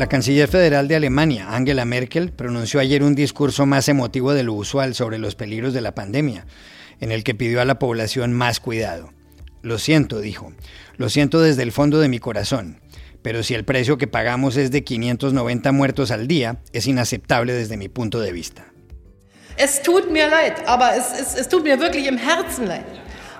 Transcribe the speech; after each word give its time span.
La 0.00 0.06
canciller 0.06 0.48
federal 0.48 0.88
de 0.88 0.96
Alemania, 0.96 1.54
Angela 1.54 1.84
Merkel, 1.84 2.32
pronunció 2.32 2.80
ayer 2.80 3.02
un 3.02 3.14
discurso 3.14 3.66
más 3.66 3.86
emotivo 3.86 4.32
de 4.32 4.44
lo 4.44 4.54
usual 4.54 4.94
sobre 4.94 5.18
los 5.18 5.34
peligros 5.34 5.74
de 5.74 5.82
la 5.82 5.94
pandemia, 5.94 6.46
en 7.00 7.12
el 7.12 7.22
que 7.22 7.34
pidió 7.34 7.60
a 7.60 7.66
la 7.66 7.78
población 7.78 8.32
más 8.32 8.60
cuidado. 8.60 9.12
Lo 9.60 9.76
siento, 9.78 10.22
dijo, 10.22 10.54
lo 10.96 11.10
siento 11.10 11.42
desde 11.42 11.64
el 11.64 11.70
fondo 11.70 12.00
de 12.00 12.08
mi 12.08 12.18
corazón, 12.18 12.80
pero 13.20 13.42
si 13.42 13.52
el 13.52 13.66
precio 13.66 13.98
que 13.98 14.06
pagamos 14.06 14.56
es 14.56 14.70
de 14.70 14.84
590 14.84 15.70
muertos 15.70 16.10
al 16.10 16.26
día, 16.26 16.62
es 16.72 16.86
inaceptable 16.86 17.52
desde 17.52 17.76
mi 17.76 17.90
punto 17.90 18.20
de 18.20 18.32
vista. 18.32 18.72
Es 19.58 19.82
tut 19.82 20.10
mir 20.10 20.30
leid, 20.30 20.54
aber 20.66 20.94
es, 20.96 21.46
tut 21.46 21.62
mir 21.62 21.78
wirklich 21.78 22.06
im 22.06 22.16
Herzen 22.16 22.68
leid. 22.68 22.86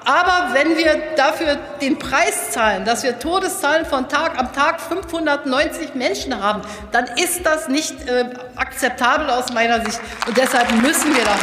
Aber 0.04 0.54
wenn 0.54 0.76
wir 0.76 1.14
dafür 1.16 1.58
den 1.80 1.98
Preis 1.98 2.50
zahlen, 2.52 2.84
dass 2.84 3.02
wir 3.02 3.18
Todeszahlen 3.18 3.84
von 3.84 4.08
Tag 4.08 4.38
am 4.38 4.52
Tag 4.52 4.80
590 4.80 5.94
Menschen 5.94 6.40
haben, 6.40 6.62
dann 6.90 7.06
ist 7.16 7.44
das 7.44 7.68
nicht 7.68 8.08
äh, 8.08 8.24
akzeptabel 8.56 9.28
aus 9.28 9.52
meiner 9.52 9.84
Sicht. 9.84 10.00
Und 10.26 10.36
deshalb 10.36 10.70
müssen 10.82 11.14
wir 11.14 11.24
da. 11.24 11.36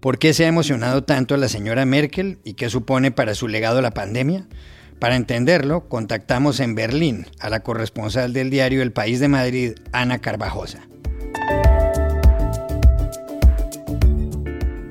¿Por 0.00 0.18
qué 0.18 0.34
se 0.34 0.44
ha 0.44 0.48
emocionado 0.48 1.02
tanto 1.02 1.36
la 1.36 1.48
señora 1.48 1.84
Merkel 1.84 2.38
y 2.44 2.54
qué 2.54 2.70
supone 2.70 3.10
para 3.10 3.34
su 3.34 3.48
legado 3.48 3.80
la 3.80 3.90
pandemia? 3.90 4.46
Para 5.00 5.16
entenderlo, 5.16 5.88
contactamos 5.88 6.60
en 6.60 6.74
Berlín 6.74 7.26
a 7.40 7.50
la 7.50 7.60
corresponsal 7.60 8.32
del 8.32 8.50
diario 8.50 8.82
El 8.82 8.92
País 8.92 9.18
de 9.18 9.28
Madrid, 9.28 9.72
Ana 9.92 10.18
Carvajosa. 10.20 10.80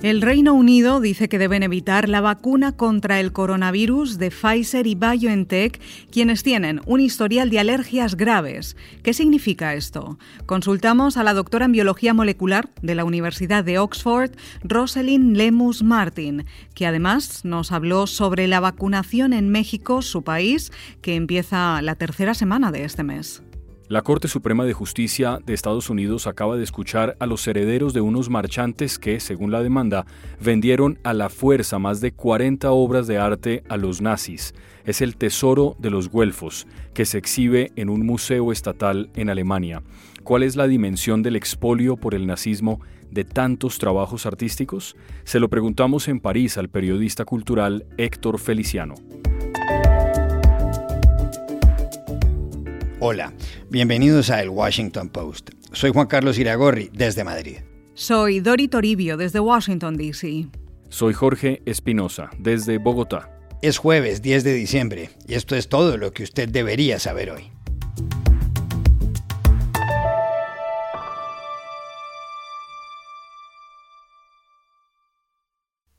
El 0.05 0.21
Reino 0.21 0.53
Unido 0.53 0.99
dice 0.99 1.27
que 1.27 1.39
deben 1.39 1.63
evitar 1.63 2.09
la 2.09 2.21
vacuna 2.21 2.73
contra 2.73 3.19
el 3.19 3.33
coronavirus 3.33 4.19
de 4.19 4.29
Pfizer 4.29 4.85
y 4.85 4.93
BioNTech, 4.93 5.81
quienes 6.11 6.43
tienen 6.43 6.79
un 6.85 6.99
historial 6.99 7.49
de 7.49 7.57
alergias 7.57 8.15
graves. 8.15 8.77
¿Qué 9.01 9.15
significa 9.15 9.73
esto? 9.73 10.19
Consultamos 10.45 11.17
a 11.17 11.23
la 11.23 11.33
doctora 11.33 11.65
en 11.65 11.71
biología 11.71 12.13
molecular 12.13 12.69
de 12.83 12.93
la 12.93 13.03
Universidad 13.03 13.63
de 13.63 13.79
Oxford, 13.79 14.29
Rosalind 14.63 15.35
Lemus 15.35 15.81
Martin, 15.81 16.45
que 16.75 16.85
además 16.85 17.43
nos 17.43 17.71
habló 17.71 18.05
sobre 18.05 18.45
la 18.45 18.59
vacunación 18.59 19.33
en 19.33 19.49
México, 19.49 20.03
su 20.03 20.23
país, 20.23 20.71
que 21.01 21.15
empieza 21.15 21.81
la 21.81 21.95
tercera 21.95 22.35
semana 22.35 22.71
de 22.71 22.83
este 22.83 23.01
mes. 23.01 23.41
La 23.87 24.01
Corte 24.01 24.27
Suprema 24.27 24.65
de 24.65 24.73
Justicia 24.73 25.37
de 25.45 25.53
Estados 25.53 25.91
Unidos 25.91 26.25
acaba 26.25 26.57
de 26.57 26.63
escuchar 26.63 27.15
a 27.19 27.27
los 27.27 27.47
herederos 27.47 27.93
de 27.93 28.01
unos 28.01 28.31
marchantes 28.31 28.97
que, 28.97 29.19
según 29.19 29.51
la 29.51 29.61
demanda, 29.61 30.07
vendieron 30.41 30.97
a 31.03 31.13
la 31.13 31.29
fuerza 31.29 31.77
más 31.77 32.01
de 32.01 32.11
40 32.11 32.71
obras 32.71 33.05
de 33.05 33.19
arte 33.19 33.63
a 33.69 33.77
los 33.77 34.01
nazis. 34.01 34.55
Es 34.85 35.01
el 35.01 35.15
tesoro 35.17 35.75
de 35.77 35.91
los 35.91 36.09
Güelfos, 36.09 36.65
que 36.95 37.05
se 37.05 37.19
exhibe 37.19 37.71
en 37.75 37.89
un 37.89 38.03
museo 38.03 38.51
estatal 38.51 39.11
en 39.13 39.29
Alemania. 39.29 39.83
¿Cuál 40.23 40.41
es 40.41 40.55
la 40.55 40.67
dimensión 40.67 41.21
del 41.21 41.35
expolio 41.35 41.95
por 41.95 42.15
el 42.15 42.25
nazismo 42.25 42.81
de 43.11 43.23
tantos 43.23 43.77
trabajos 43.77 44.25
artísticos? 44.25 44.95
Se 45.25 45.39
lo 45.39 45.47
preguntamos 45.47 46.07
en 46.07 46.19
París 46.19 46.57
al 46.57 46.69
periodista 46.69 47.23
cultural 47.23 47.85
Héctor 47.97 48.39
Feliciano. 48.39 48.95
Hola, 53.01 53.33
bienvenidos 53.69 54.29
a 54.29 54.41
El 54.41 54.47
Washington 54.47 55.09
Post. 55.09 55.49
Soy 55.73 55.91
Juan 55.91 56.07
Carlos 56.07 56.39
Iragorri, 56.39 56.89
desde 56.93 57.25
Madrid. 57.25 57.57
Soy 57.93 58.39
Dori 58.39 58.69
Toribio, 58.69 59.17
desde 59.17 59.41
Washington, 59.41 59.97
D.C. 59.97 60.47
Soy 60.87 61.13
Jorge 61.13 61.61
Espinosa, 61.65 62.29
desde 62.39 62.77
Bogotá. 62.77 63.37
Es 63.61 63.79
jueves 63.79 64.21
10 64.21 64.45
de 64.45 64.53
diciembre 64.53 65.09
y 65.27 65.33
esto 65.33 65.57
es 65.57 65.67
todo 65.67 65.97
lo 65.97 66.13
que 66.13 66.23
usted 66.23 66.47
debería 66.47 66.97
saber 66.97 67.31
hoy. 67.31 67.51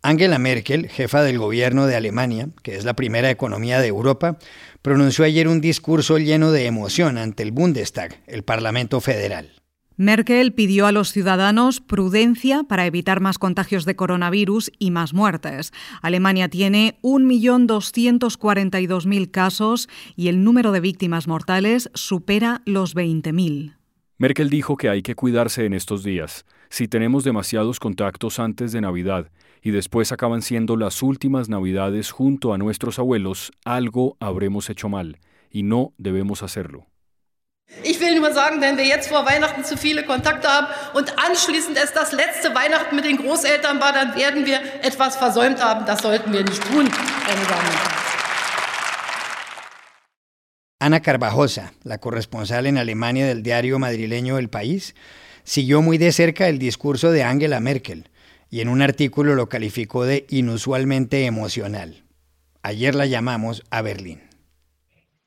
Angela 0.07 0.39
Merkel, 0.39 0.89
jefa 0.89 1.23
del 1.25 1.37
gobierno 1.37 1.89
de 1.89 1.97
Alemania, 1.97 2.51
que 2.63 2.77
es 2.77 2.85
la 2.85 2.95
primera 2.95 3.29
economía 3.29 3.81
de 3.81 3.89
Europa, 3.89 4.39
pronunció 4.81 5.25
ayer 5.25 5.49
un 5.49 5.61
discurso 5.61 6.19
lleno 6.19 6.53
de 6.53 6.67
emoción 6.67 7.19
ante 7.19 7.43
el 7.43 7.51
Bundestag, 7.51 8.23
el 8.29 8.45
Parlamento 8.45 9.01
Federal. 9.01 9.51
Merkel 9.97 10.53
pidió 10.53 10.87
a 10.87 10.93
los 10.93 11.11
ciudadanos 11.11 11.81
prudencia 11.81 12.63
para 12.63 12.87
evitar 12.87 13.19
más 13.19 13.39
contagios 13.39 13.85
de 13.85 13.97
coronavirus 13.97 14.71
y 14.79 14.93
más 14.93 15.13
muertes. 15.13 15.73
Alemania 16.03 16.49
tiene 16.49 17.01
1.242.000 17.03 19.31
casos 19.33 19.89
y 20.15 20.29
el 20.29 20.45
número 20.45 20.71
de 20.71 20.79
víctimas 20.79 21.27
mortales 21.27 21.91
supera 21.95 22.63
los 22.65 22.95
20.000. 22.95 23.75
Merkel 24.19 24.51
dijo 24.51 24.77
que 24.77 24.89
hay 24.89 25.03
que 25.03 25.17
cuidarse 25.17 25.67
en 25.67 25.75
estos 25.75 26.05
días. 26.05 26.47
Si 26.69 26.87
tenemos 26.87 27.25
demasiados 27.25 27.81
contactos 27.81 28.39
antes 28.39 28.71
de 28.71 28.81
Navidad 28.81 29.33
y 29.67 29.73
después 29.73 30.13
acaban 30.13 30.43
siendo 30.43 30.77
las 30.77 31.03
últimas 31.03 31.49
Navidades 31.49 32.13
junto 32.13 32.55
a 32.55 32.59
nuestros 32.59 33.01
abuelos, 33.01 33.51
algo 33.65 34.17
habremos 34.21 34.71
hecho 34.71 34.89
mal 34.89 35.19
y 35.51 35.65
no 35.65 35.93
debemos 35.99 36.45
hacerlo. 36.45 36.87
Ich 37.83 37.99
will 37.99 38.15
nur 38.21 38.33
sagen, 38.33 38.61
wenn 38.61 38.77
wir 38.77 38.87
jetzt 38.87 39.09
vor 39.09 39.27
Weihnachten 39.27 39.65
zu 39.65 39.77
viele 39.77 40.05
Kontakte 40.05 40.47
haben 40.47 40.69
und 40.95 41.13
anschließend 41.19 41.77
es 41.83 41.93
das 41.93 42.13
letzte 42.13 42.55
Weihnachten 42.55 42.95
mit 42.95 43.07
den 43.07 43.17
Großeltern 43.17 43.81
war, 43.81 43.93
dann 43.93 44.15
werden 44.15 44.47
wir 44.47 44.61
etwas 44.85 45.17
versäumt 45.17 45.61
haben. 45.61 45.85
Das 45.85 46.01
sollten 46.01 46.33
wir 46.33 46.45
nicht 46.45 46.63
tun, 46.63 46.85
meine 46.85 47.47
Damen 47.49 47.67
und 47.67 47.77
Herren. 47.77 48.07
Ana 50.79 51.01
Carvajosa, 51.01 51.73
la 51.83 51.99
corresponsal 51.99 52.67
en 52.67 52.79
Alemania 52.79 53.27
del 53.27 53.43
diario 53.43 53.81
madrileño 53.81 54.39
El 54.39 54.49
País, 54.49 54.95
siguió 55.43 55.83
muy 55.83 55.99
de 55.99 56.13
cerca 56.13 56.47
el 56.47 56.61
discurso 56.61 57.11
de 57.11 57.25
Angela 57.25 57.59
Merkel 57.59 58.09
y 58.57 58.63
en 58.63 58.71
un 58.71 58.81
artículo 58.81 59.35
lo 59.35 59.51
calificó 59.51 60.07
de 60.07 60.25
inusualmente 60.31 61.27
emocional. 61.27 62.05
Ayer 62.63 62.95
la 62.95 63.05
llamamos 63.05 63.63
a 63.69 63.83
Berlín. 63.83 64.23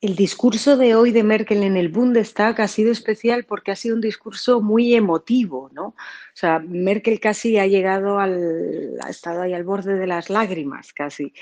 El 0.00 0.16
discurso 0.16 0.76
de 0.76 0.96
hoy 0.96 1.12
de 1.12 1.22
Merkel 1.22 1.62
en 1.62 1.76
el 1.76 1.90
Bundestag 1.90 2.60
ha 2.60 2.66
sido 2.66 2.90
especial 2.90 3.44
porque 3.44 3.70
ha 3.70 3.76
sido 3.76 3.94
un 3.94 4.00
discurso 4.00 4.60
muy 4.60 4.96
emotivo, 4.96 5.70
¿no? 5.72 5.84
O 5.84 5.94
sea, 6.34 6.58
Merkel 6.58 7.20
casi 7.20 7.56
ha 7.56 7.68
llegado 7.68 8.18
al, 8.18 8.98
ha 9.00 9.10
estado 9.10 9.42
ahí 9.42 9.52
al 9.52 9.62
borde 9.62 9.94
de 9.94 10.08
las 10.08 10.28
lágrimas, 10.28 10.92
casi. 10.92 11.32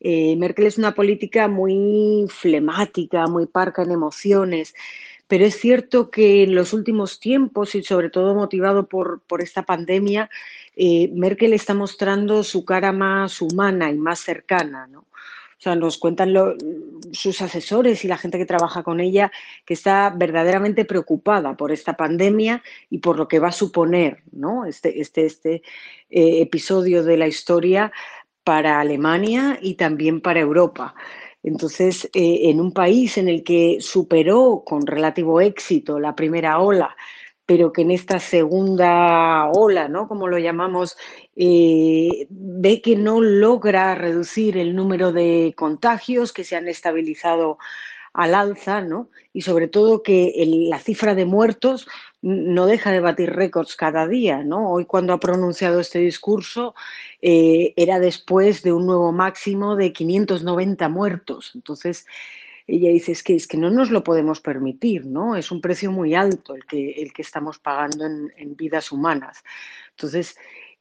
Eh, 0.00 0.36
Merkel 0.36 0.66
es 0.66 0.76
una 0.76 0.94
política 0.94 1.48
muy 1.48 2.26
flemática, 2.28 3.26
muy 3.26 3.46
parca 3.46 3.84
en 3.84 3.92
emociones, 3.92 4.74
pero 5.28 5.46
es 5.46 5.58
cierto 5.58 6.10
que 6.10 6.42
en 6.42 6.54
los 6.54 6.74
últimos 6.74 7.20
tiempos 7.20 7.74
y 7.74 7.82
sobre 7.82 8.10
todo 8.10 8.34
motivado 8.34 8.86
por, 8.86 9.20
por 9.26 9.40
esta 9.40 9.62
pandemia, 9.62 10.28
eh, 10.78 11.10
Merkel 11.12 11.52
está 11.52 11.74
mostrando 11.74 12.44
su 12.44 12.64
cara 12.64 12.92
más 12.92 13.42
humana 13.42 13.90
y 13.90 13.96
más 13.96 14.20
cercana, 14.20 14.86
¿no? 14.86 15.00
O 15.00 15.60
sea, 15.60 15.74
nos 15.74 15.98
cuentan 15.98 16.32
sus 17.10 17.42
asesores 17.42 18.04
y 18.04 18.08
la 18.08 18.16
gente 18.16 18.38
que 18.38 18.46
trabaja 18.46 18.84
con 18.84 19.00
ella 19.00 19.32
que 19.64 19.74
está 19.74 20.14
verdaderamente 20.16 20.84
preocupada 20.84 21.56
por 21.56 21.72
esta 21.72 21.96
pandemia 21.96 22.62
y 22.90 22.98
por 22.98 23.18
lo 23.18 23.26
que 23.26 23.40
va 23.40 23.48
a 23.48 23.52
suponer 23.52 24.22
¿no? 24.30 24.66
este, 24.66 25.00
este, 25.00 25.26
este 25.26 25.54
eh, 26.10 26.42
episodio 26.42 27.02
de 27.02 27.16
la 27.16 27.26
historia 27.26 27.90
para 28.44 28.78
Alemania 28.78 29.58
y 29.60 29.74
también 29.74 30.20
para 30.20 30.38
Europa. 30.38 30.94
Entonces, 31.42 32.08
eh, 32.14 32.50
en 32.50 32.60
un 32.60 32.72
país 32.72 33.18
en 33.18 33.28
el 33.28 33.42
que 33.42 33.78
superó 33.80 34.62
con 34.64 34.86
relativo 34.86 35.40
éxito 35.40 35.98
la 35.98 36.14
primera 36.14 36.60
ola 36.60 36.96
pero 37.48 37.72
que 37.72 37.80
en 37.80 37.90
esta 37.90 38.18
segunda 38.18 39.48
ola, 39.50 39.88
¿no? 39.88 40.06
Como 40.06 40.28
lo 40.28 40.36
llamamos, 40.36 40.98
eh, 41.34 42.26
ve 42.28 42.82
que 42.82 42.94
no 42.94 43.22
logra 43.22 43.94
reducir 43.94 44.58
el 44.58 44.76
número 44.76 45.12
de 45.12 45.54
contagios 45.56 46.34
que 46.34 46.44
se 46.44 46.56
han 46.56 46.68
estabilizado 46.68 47.56
al 48.12 48.34
alza, 48.34 48.82
¿no? 48.82 49.08
Y 49.32 49.40
sobre 49.40 49.66
todo 49.66 50.02
que 50.02 50.34
la 50.68 50.78
cifra 50.78 51.14
de 51.14 51.24
muertos 51.24 51.88
no 52.20 52.66
deja 52.66 52.92
de 52.92 53.00
batir 53.00 53.30
récords 53.30 53.76
cada 53.76 54.06
día, 54.06 54.44
¿no? 54.44 54.70
Hoy 54.70 54.84
cuando 54.84 55.14
ha 55.14 55.18
pronunciado 55.18 55.80
este 55.80 56.00
discurso 56.00 56.74
eh, 57.22 57.72
era 57.76 57.98
después 57.98 58.62
de 58.62 58.74
un 58.74 58.84
nuevo 58.84 59.10
máximo 59.10 59.74
de 59.74 59.94
590 59.94 60.86
muertos. 60.90 61.52
Entonces, 61.54 62.04
ella 62.68 62.90
dice, 62.90 63.12
es 63.12 63.22
que, 63.22 63.34
es 63.34 63.46
que 63.46 63.56
no 63.56 63.70
nos 63.70 63.90
lo 63.90 64.04
podemos 64.04 64.40
permitir, 64.42 65.06
¿no? 65.06 65.36
Es 65.36 65.50
un 65.50 65.62
precio 65.62 65.90
muy 65.90 66.14
alto 66.14 66.54
el 66.54 66.66
que, 66.66 66.90
el 66.90 67.14
que 67.14 67.22
estamos 67.22 67.58
pagando 67.58 68.04
en, 68.04 68.56
vidas 68.56 68.92
humanas. 68.92 69.42
Entonces, 69.90 70.36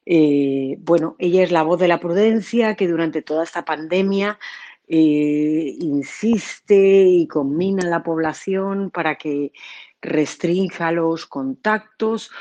eh, 0.06 0.76
bueno, 0.80 1.16
ella 1.18 1.44
es 1.44 1.52
la 1.52 1.64
voz 1.64 1.80
de 1.80 1.88
la 1.88 2.02
prudencia 2.02 2.76
que 2.76 2.90
durante 2.90 3.22
toda 3.22 3.46
esta 3.46 3.64
pandemia 3.64 4.38
eh, 4.86 5.76
insiste 5.80 6.76
y 6.76 7.26
combina 7.26 7.84
a 7.84 7.90
la 7.90 8.04
población 8.04 8.92
para 8.92 9.16
que 9.16 9.54
restrinja 10.02 10.92
los 10.92 11.26
contactos. 11.26 12.32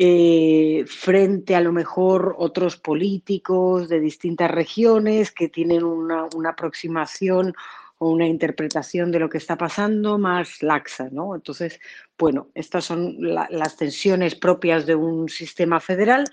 Eh, 0.00 0.84
frente 0.86 1.56
a 1.56 1.60
lo 1.60 1.72
mejor 1.72 2.36
otros 2.38 2.76
políticos 2.76 3.88
de 3.88 3.98
distintas 3.98 4.48
regiones 4.48 5.32
que 5.32 5.48
tienen 5.48 5.82
una, 5.82 6.28
una 6.36 6.50
aproximación 6.50 7.52
o 7.98 8.10
una 8.10 8.26
interpretación 8.26 9.10
de 9.10 9.18
lo 9.18 9.28
que 9.28 9.38
está 9.38 9.56
pasando 9.56 10.18
más 10.18 10.62
laxa, 10.62 11.08
¿no? 11.10 11.34
Entonces, 11.34 11.80
bueno, 12.16 12.48
estas 12.54 12.84
son 12.84 13.16
las 13.20 13.76
tensiones 13.76 14.34
propias 14.36 14.86
de 14.86 14.94
un 14.94 15.28
sistema 15.28 15.80
federal 15.80 16.24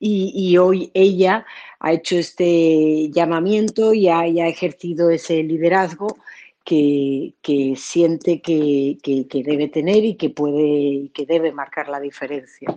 y, 0.00 0.56
hoy 0.58 0.90
ella 0.94 1.46
ha 1.78 1.92
hecho 1.92 2.16
este 2.16 3.10
llamamiento 3.10 3.94
y 3.94 4.08
ha, 4.08 4.26
ejercido 4.26 5.10
ese 5.10 5.42
liderazgo 5.42 6.18
que, 6.64 7.34
siente 7.76 8.40
que, 8.40 8.98
debe 9.32 9.68
tener 9.68 10.04
y 10.04 10.14
que 10.16 10.30
puede 10.30 11.10
que 11.14 11.26
debe 11.26 11.52
marcar 11.52 11.88
la 11.88 12.00
diferencia. 12.00 12.68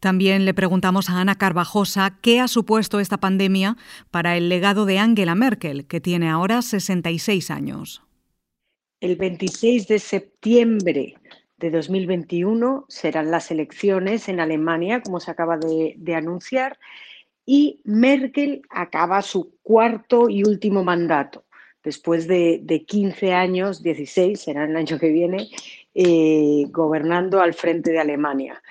También 0.00 0.44
le 0.44 0.54
preguntamos 0.54 1.10
a 1.10 1.20
Ana 1.20 1.34
Carvajosa 1.34 2.18
qué 2.22 2.38
ha 2.38 2.46
supuesto 2.46 3.00
esta 3.00 3.18
pandemia 3.18 3.76
para 4.10 4.36
el 4.36 4.48
legado 4.48 4.86
de 4.86 4.98
Angela 4.98 5.34
Merkel, 5.34 5.86
que 5.86 6.00
tiene 6.00 6.28
ahora 6.28 6.62
66 6.62 7.50
años. 7.50 8.02
El 9.00 9.16
26 9.16 9.88
de 9.88 9.98
septiembre 9.98 11.14
de 11.56 11.70
2021 11.70 12.86
serán 12.88 13.32
las 13.32 13.50
elecciones 13.50 14.28
en 14.28 14.38
Alemania, 14.38 15.02
como 15.02 15.18
se 15.18 15.32
acaba 15.32 15.56
de, 15.56 16.14
anunciar, 16.14 16.78
y 17.44 17.80
Merkel 17.84 18.62
acaba 18.70 19.22
su 19.22 19.56
cuarto 19.62 20.28
y 20.28 20.44
último 20.44 20.84
mandato. 20.84 21.44
Después 21.82 22.28
de, 22.28 22.84
15 22.86 23.32
años, 23.32 23.82
16 23.82 24.40
será 24.40 24.64
el 24.64 24.76
año 24.76 24.98
que 24.98 25.08
viene, 25.08 25.48
eh, 25.94 26.66
gobernando 26.70 27.40
al 27.40 27.54
frente 27.54 27.90
de 27.90 27.98
Alemania. 27.98 28.62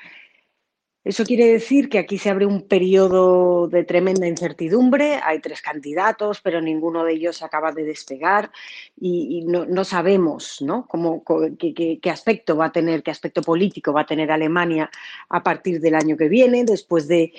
Eso 1.07 1.23
quiere 1.23 1.45
decir 1.45 1.87
que 1.87 1.99
aquí 1.99 2.17
se 2.17 2.29
abre 2.29 2.45
un 2.45 2.67
periodo 2.67 3.69
de 3.69 3.85
tremenda 3.85 4.27
incertidumbre. 4.27 5.21
Hay 5.23 5.39
tres 5.39 5.61
candidatos, 5.61 6.41
pero 6.41 6.59
ninguno 6.59 7.05
de 7.05 7.13
ellos 7.13 7.41
acaba 7.43 7.71
de 7.71 7.85
despegar 7.85 8.51
y, 8.99 9.45
no, 9.45 9.85
sabemos 9.85 10.61
Cómo, 10.89 11.23
qué, 11.57 12.11
aspecto 12.11 12.57
va 12.57 12.65
a 12.65 12.71
tener, 12.73 13.03
qué 13.03 13.11
aspecto 13.11 13.41
político 13.41 13.93
va 13.93 14.01
a 14.01 14.05
tener 14.05 14.29
Alemania 14.31 14.89
a 15.29 15.41
partir 15.43 15.79
del 15.79 15.95
año 15.95 16.17
que 16.17 16.27
viene, 16.27 16.65
después 16.65 17.07
de, 17.07 17.31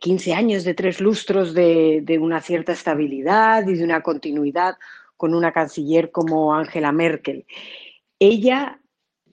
15 0.00 0.34
años, 0.34 0.62
de 0.62 0.74
tres 0.74 1.00
lustros 1.00 1.54
de, 1.54 2.00
de 2.04 2.18
una 2.20 2.40
cierta 2.40 2.72
estabilidad 2.72 3.66
y 3.66 3.74
de 3.74 3.82
una 3.82 4.02
continuidad 4.02 4.76
con 5.16 5.34
una 5.34 5.50
canciller 5.50 6.12
como 6.12 6.54
Angela 6.54 6.92
Merkel. 6.92 7.44
Ella 8.20 8.80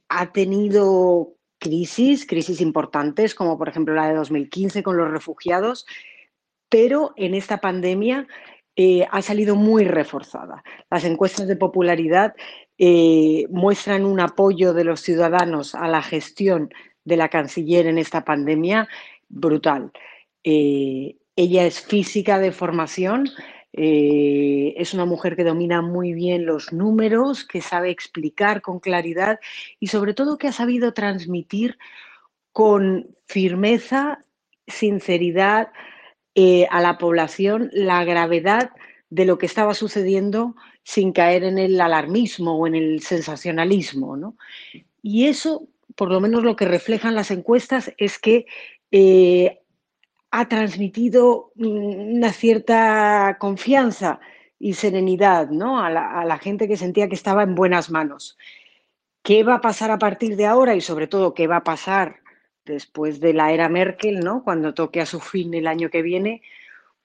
ha 0.09 0.31
tenido 0.31 1.34
crisis, 1.65 2.27
crisis 2.27 2.61
importantes, 2.61 3.33
como 3.33 3.57
por 3.57 3.67
ejemplo 3.67 3.95
la 3.95 4.07
de 4.07 4.13
2015 4.13 4.83
con 4.83 4.97
los 4.97 5.09
refugiados, 5.09 5.87
pero 6.69 7.13
en 7.17 7.33
esta 7.33 7.59
pandemia 7.59 8.27
eh, 8.75 9.07
ha 9.09 9.23
salido 9.23 9.55
muy 9.55 9.83
reforzada. 9.83 10.63
Las 10.91 11.05
encuestas 11.05 11.47
de 11.47 11.55
popularidad 11.55 12.35
eh, 12.77 13.47
muestran 13.49 14.05
un 14.05 14.19
apoyo 14.19 14.73
de 14.73 14.83
los 14.83 15.01
ciudadanos 15.01 15.73
a 15.73 15.87
la 15.87 16.03
gestión 16.03 16.69
de 17.03 17.17
la 17.17 17.29
canciller 17.29 17.87
en 17.87 17.97
esta 17.97 18.23
pandemia 18.23 18.87
brutal. 19.27 19.91
Eh, 20.43 21.15
ella 21.35 21.65
es 21.65 21.81
física 21.81 22.37
de 22.37 22.51
formación, 22.51 23.27
eh, 23.77 24.73
es 24.77 24.93
una 24.93 25.03
mujer 25.03 25.35
que 25.35 25.43
domina 25.43 25.81
muy 25.81 26.13
bien 26.13 26.45
los 26.45 26.71
números, 26.71 27.43
que 27.43 27.59
sabe 27.59 27.89
explicar 27.89 28.61
con 28.61 28.79
claridad 28.79 29.39
y 29.81 29.87
sobre 29.87 30.13
todo 30.13 30.37
que 30.37 30.47
ha 30.47 30.53
sabido 30.53 30.93
transmitir 30.93 31.77
con 32.53 33.09
firmeza, 33.25 34.23
sinceridad 34.65 35.73
eh, 36.35 36.67
a 36.71 36.79
la 36.79 36.97
población 36.97 37.69
la 37.73 38.05
gravedad 38.05 38.71
de 39.09 39.25
lo 39.25 39.37
que 39.37 39.45
estaba 39.45 39.73
sucediendo 39.73 40.55
sin 40.83 41.11
caer 41.11 41.43
en 41.43 41.57
el 41.57 41.79
alarmismo 41.81 42.57
o 42.57 42.67
en 42.67 42.75
el 42.75 43.01
sensacionalismo. 43.01 44.37
Y 45.01 45.25
eso, 45.25 45.67
por 45.95 46.09
lo 46.11 46.21
menos 46.21 46.43
lo 46.43 46.55
que 46.55 46.65
reflejan 46.65 47.13
las 47.13 47.29
encuestas, 47.29 47.91
es 47.97 48.19
que 48.19 48.45
eh, 48.91 49.59
ha 50.37 50.49
transmitido 50.49 51.53
una 51.55 52.33
cierta 52.33 53.37
confianza 53.39 54.19
y 54.59 54.73
serenidad 54.73 55.49
¿no? 55.49 55.81
a, 55.81 55.89
la, 55.89 56.37
gente 56.39 56.67
que 56.67 56.75
sentía 56.75 57.07
que 57.07 57.15
estaba 57.15 57.43
en 57.43 57.55
buenas 57.55 57.89
manos. 57.89 58.37
¿Qué 59.23 59.43
va 59.43 59.55
a 59.55 59.61
pasar 59.61 59.91
a 59.91 59.97
partir 59.97 60.35
de 60.35 60.45
ahora 60.45 60.75
y 60.75 60.81
sobre 60.81 61.07
todo 61.07 61.33
qué 61.33 61.47
va 61.47 61.57
a 61.57 61.63
pasar 61.63 62.17
después 62.65 63.21
de 63.21 63.33
la 63.33 63.53
era 63.53 63.69
Merkel, 63.69 64.19
¿no? 64.19 64.43
cuando 64.43 64.73
toque 64.73 64.99
a 64.99 65.05
su 65.05 65.21
fin 65.21 65.53
el 65.53 65.67
año 65.67 65.89
que 65.89 66.01
viene? 66.01 66.41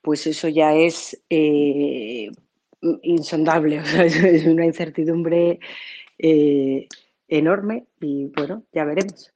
Pues 0.03 0.27
eso 0.27 0.49
ya 0.49 0.75
es 0.75 1.23
eh, 1.31 2.33
insondable, 3.03 3.77
es 3.97 4.45
una 4.45 4.67
incertidumbre 4.67 5.61
eh, 6.19 6.89
enorme 7.29 7.87
y 8.01 8.27
bueno, 8.35 8.65
ya 8.73 8.85
veremos. 8.85 9.33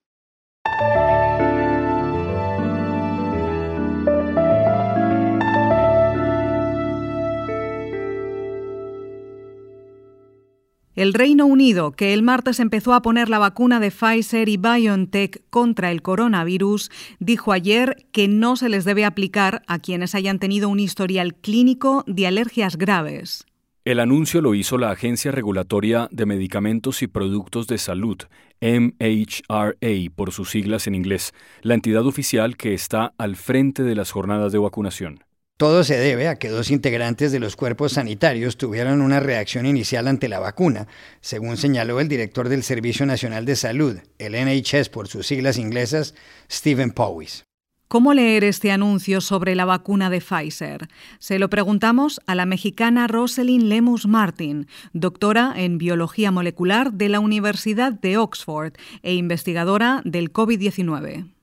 El 10.94 11.12
Reino 11.12 11.46
Unido, 11.46 11.91
que 11.91 12.14
el 12.14 12.23
martes 12.23 12.61
empezó 12.61 12.94
a 12.94 13.02
poner 13.02 13.29
la 13.29 13.41
vacuna 13.41 13.81
de 13.81 13.91
Pfizer 13.91 14.49
y 14.49 14.56
BioNTech 14.56 15.43
contra 15.50 15.91
el 15.91 16.02
coronavirus, 16.02 16.88
dijo 17.19 17.50
ayer 17.50 18.06
que 18.12 18.29
no 18.29 18.55
se 18.55 18.69
les 18.69 18.85
debe 18.85 19.05
aplicar 19.05 19.62
a 19.67 19.81
quienes 19.81 20.14
hayan 20.14 20.38
tenido 20.38 20.69
un 20.69 20.79
historial 20.79 21.35
clínico 21.35 22.05
de 22.06 22.29
alergias 22.29 22.76
graves. 22.76 23.44
El 23.85 23.99
anuncio 23.99 24.41
lo 24.41 24.55
hizo 24.55 24.79
la 24.79 24.93
Agencia 24.93 25.32
Regulatoria 25.32 26.08
de 26.12 26.26
Medicamentos 26.26 27.02
y 27.02 27.08
Productos 27.08 27.67
de 27.67 27.79
Salud, 27.79 28.19
MHRA 28.61 30.14
por 30.14 30.31
sus 30.31 30.50
siglas 30.50 30.87
en 30.87 30.94
inglés, 30.94 31.35
la 31.62 31.75
entidad 31.75 32.06
oficial 32.06 32.56
que 32.56 32.73
está 32.73 33.14
al 33.19 33.35
frente 33.35 33.82
de 33.82 33.97
las 33.97 34.12
jornadas 34.12 34.52
de 34.52 34.58
vacunación. 34.58 35.24
Todo 35.56 35.84
se 35.84 35.96
debe 35.96 36.26
a 36.26 36.36
que 36.36 36.48
dos 36.48 36.72
integrantes 36.72 37.30
de 37.30 37.38
los 37.38 37.54
cuerpos 37.54 37.92
sanitarios 37.92 38.56
tuvieron 38.56 39.00
una 39.00 39.20
reacción 39.20 39.66
inicial 39.66 40.08
ante 40.08 40.28
la 40.28 40.40
vacuna, 40.40 40.88
según 41.20 41.56
señaló 41.56 42.00
el 42.00 42.08
director 42.08 42.48
del 42.48 42.64
Servicio 42.64 43.06
Nacional 43.06 43.44
de 43.44 43.54
Salud, 43.54 43.98
el 44.18 44.32
NHS 44.32 44.88
por 44.88 45.06
sus 45.06 45.28
siglas 45.28 45.56
inglesas, 45.56 46.16
Stephen 46.50 46.90
Powys. 46.90 47.44
¿Cómo 47.86 48.14
leer 48.14 48.42
este 48.42 48.72
anuncio 48.72 49.20
sobre 49.20 49.54
la 49.54 49.64
vacuna 49.64 50.10
de 50.10 50.20
Pfizer? 50.20 50.88
Se 51.20 51.38
lo 51.38 51.48
preguntamos 51.48 52.20
a 52.26 52.34
la 52.34 52.46
mexicana 52.46 53.06
Rosalind 53.06 53.68
Lemus 53.68 54.08
Martin, 54.08 54.66
doctora 54.92 55.52
en 55.54 55.78
biología 55.78 56.32
molecular 56.32 56.92
de 56.94 57.08
la 57.08 57.20
Universidad 57.20 57.92
de 57.92 58.16
Oxford 58.16 58.73
e 59.04 59.14
investigadora 59.14 60.02
del 60.04 60.32
COVID-19. 60.32 61.34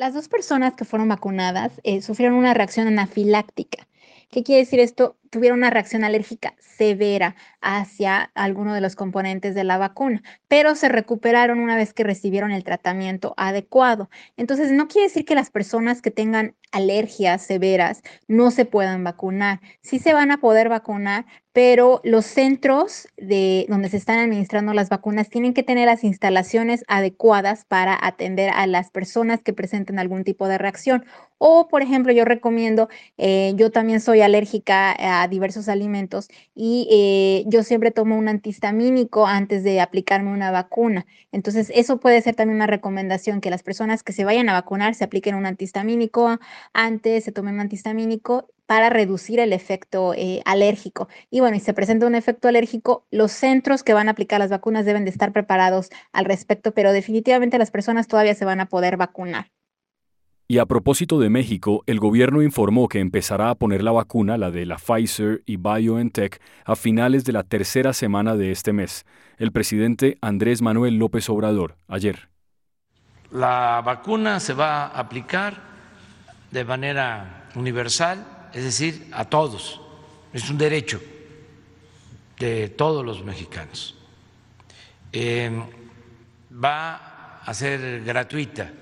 Las 0.00 0.14
dos 0.14 0.28
personas 0.28 0.72
que 0.72 0.86
fueron 0.86 1.10
vacunadas 1.10 1.78
eh, 1.84 2.00
sufrieron 2.00 2.38
una 2.38 2.54
reacción 2.54 2.86
anafiláctica. 2.86 3.86
¿Qué 4.30 4.42
quiere 4.42 4.60
decir 4.60 4.80
esto? 4.80 5.18
Tuvieron 5.30 5.60
una 5.60 5.70
reacción 5.70 6.04
alérgica 6.04 6.54
severa 6.58 7.36
hacia 7.60 8.30
alguno 8.34 8.74
de 8.74 8.80
los 8.80 8.96
componentes 8.96 9.54
de 9.54 9.64
la 9.64 9.78
vacuna, 9.78 10.22
pero 10.48 10.74
se 10.74 10.88
recuperaron 10.88 11.60
una 11.60 11.76
vez 11.76 11.92
que 11.92 12.04
recibieron 12.04 12.50
el 12.52 12.64
tratamiento 12.64 13.34
adecuado. 13.36 14.10
Entonces, 14.36 14.72
no 14.72 14.88
quiere 14.88 15.08
decir 15.08 15.24
que 15.24 15.34
las 15.34 15.50
personas 15.50 16.02
que 16.02 16.10
tengan 16.10 16.54
alergias 16.72 17.42
severas 17.42 18.02
no 18.28 18.50
se 18.50 18.64
puedan 18.64 19.04
vacunar. 19.04 19.60
Sí 19.82 19.98
se 19.98 20.14
van 20.14 20.30
a 20.30 20.38
poder 20.38 20.68
vacunar, 20.68 21.26
pero 21.52 22.00
los 22.04 22.26
centros 22.26 23.08
de 23.16 23.66
donde 23.68 23.88
se 23.88 23.96
están 23.96 24.18
administrando 24.20 24.72
las 24.72 24.88
vacunas 24.88 25.28
tienen 25.28 25.52
que 25.52 25.64
tener 25.64 25.86
las 25.86 26.04
instalaciones 26.04 26.84
adecuadas 26.86 27.64
para 27.64 27.98
atender 28.00 28.50
a 28.54 28.66
las 28.66 28.90
personas 28.90 29.42
que 29.42 29.52
presenten 29.52 29.98
algún 29.98 30.22
tipo 30.24 30.46
de 30.46 30.58
reacción. 30.58 31.04
O, 31.38 31.68
por 31.68 31.82
ejemplo, 31.82 32.12
yo 32.12 32.24
recomiendo, 32.24 32.88
eh, 33.18 33.52
yo 33.56 33.70
también 33.70 34.00
soy 34.00 34.20
alérgica 34.20 34.94
a 35.19 35.19
diversos 35.28 35.68
alimentos 35.68 36.28
y 36.54 36.88
eh, 36.90 37.44
yo 37.46 37.62
siempre 37.62 37.90
tomo 37.90 38.16
un 38.16 38.28
antihistamínico 38.28 39.26
antes 39.26 39.64
de 39.64 39.80
aplicarme 39.80 40.32
una 40.32 40.50
vacuna. 40.50 41.06
Entonces, 41.32 41.70
eso 41.74 42.00
puede 42.00 42.20
ser 42.22 42.34
también 42.34 42.56
una 42.56 42.66
recomendación, 42.66 43.40
que 43.40 43.50
las 43.50 43.62
personas 43.62 44.02
que 44.02 44.12
se 44.12 44.24
vayan 44.24 44.48
a 44.48 44.52
vacunar 44.52 44.94
se 44.94 45.04
apliquen 45.04 45.34
un 45.34 45.46
antihistamínico 45.46 46.38
antes, 46.72 47.24
se 47.24 47.32
tomen 47.32 47.54
un 47.54 47.60
antihistamínico 47.60 48.48
para 48.66 48.88
reducir 48.88 49.40
el 49.40 49.52
efecto 49.52 50.14
eh, 50.14 50.42
alérgico. 50.44 51.08
Y 51.28 51.40
bueno, 51.40 51.56
y 51.56 51.60
se 51.60 51.74
presenta 51.74 52.06
un 52.06 52.14
efecto 52.14 52.46
alérgico, 52.46 53.04
los 53.10 53.32
centros 53.32 53.82
que 53.82 53.94
van 53.94 54.06
a 54.08 54.12
aplicar 54.12 54.38
las 54.38 54.50
vacunas 54.50 54.84
deben 54.84 55.04
de 55.04 55.10
estar 55.10 55.32
preparados 55.32 55.90
al 56.12 56.24
respecto, 56.24 56.72
pero 56.72 56.92
definitivamente 56.92 57.58
las 57.58 57.72
personas 57.72 58.06
todavía 58.06 58.34
se 58.34 58.44
van 58.44 58.60
a 58.60 58.66
poder 58.66 58.96
vacunar. 58.96 59.50
Y 60.50 60.58
a 60.58 60.66
propósito 60.66 61.20
de 61.20 61.30
México, 61.30 61.84
el 61.86 62.00
gobierno 62.00 62.42
informó 62.42 62.88
que 62.88 62.98
empezará 62.98 63.50
a 63.50 63.54
poner 63.54 63.84
la 63.84 63.92
vacuna, 63.92 64.36
la 64.36 64.50
de 64.50 64.66
la 64.66 64.78
Pfizer 64.78 65.44
y 65.46 65.58
BioNTech, 65.58 66.42
a 66.64 66.74
finales 66.74 67.24
de 67.24 67.30
la 67.30 67.44
tercera 67.44 67.92
semana 67.92 68.34
de 68.34 68.50
este 68.50 68.72
mes. 68.72 69.06
El 69.38 69.52
presidente 69.52 70.18
Andrés 70.20 70.60
Manuel 70.60 70.96
López 70.96 71.30
Obrador, 71.30 71.76
ayer. 71.86 72.30
La 73.30 73.80
vacuna 73.86 74.40
se 74.40 74.52
va 74.52 74.86
a 74.86 74.98
aplicar 74.98 75.54
de 76.50 76.64
manera 76.64 77.46
universal 77.54 78.48
es 78.52 78.64
decir, 78.64 79.06
a 79.12 79.26
todos. 79.26 79.80
Es 80.32 80.50
un 80.50 80.58
derecho 80.58 81.00
de 82.40 82.70
todos 82.70 83.06
los 83.06 83.22
mexicanos. 83.24 83.96
Em, 85.12 85.62
va 86.52 87.38
a 87.38 87.54
ser 87.54 88.02
gratuita, 88.02 88.72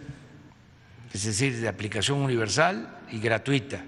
es 1.13 1.25
decir, 1.25 1.61
de 1.61 1.69
aplicación 1.69 2.19
universal 2.19 2.99
y 3.11 3.19
gratuita. 3.19 3.83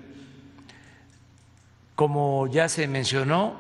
Como 1.94 2.46
ya 2.46 2.68
se 2.68 2.88
mencionó, 2.88 3.56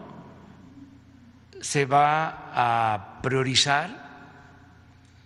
se 1.60 1.84
va 1.84 2.50
a 2.54 3.20
priorizar, 3.22 4.08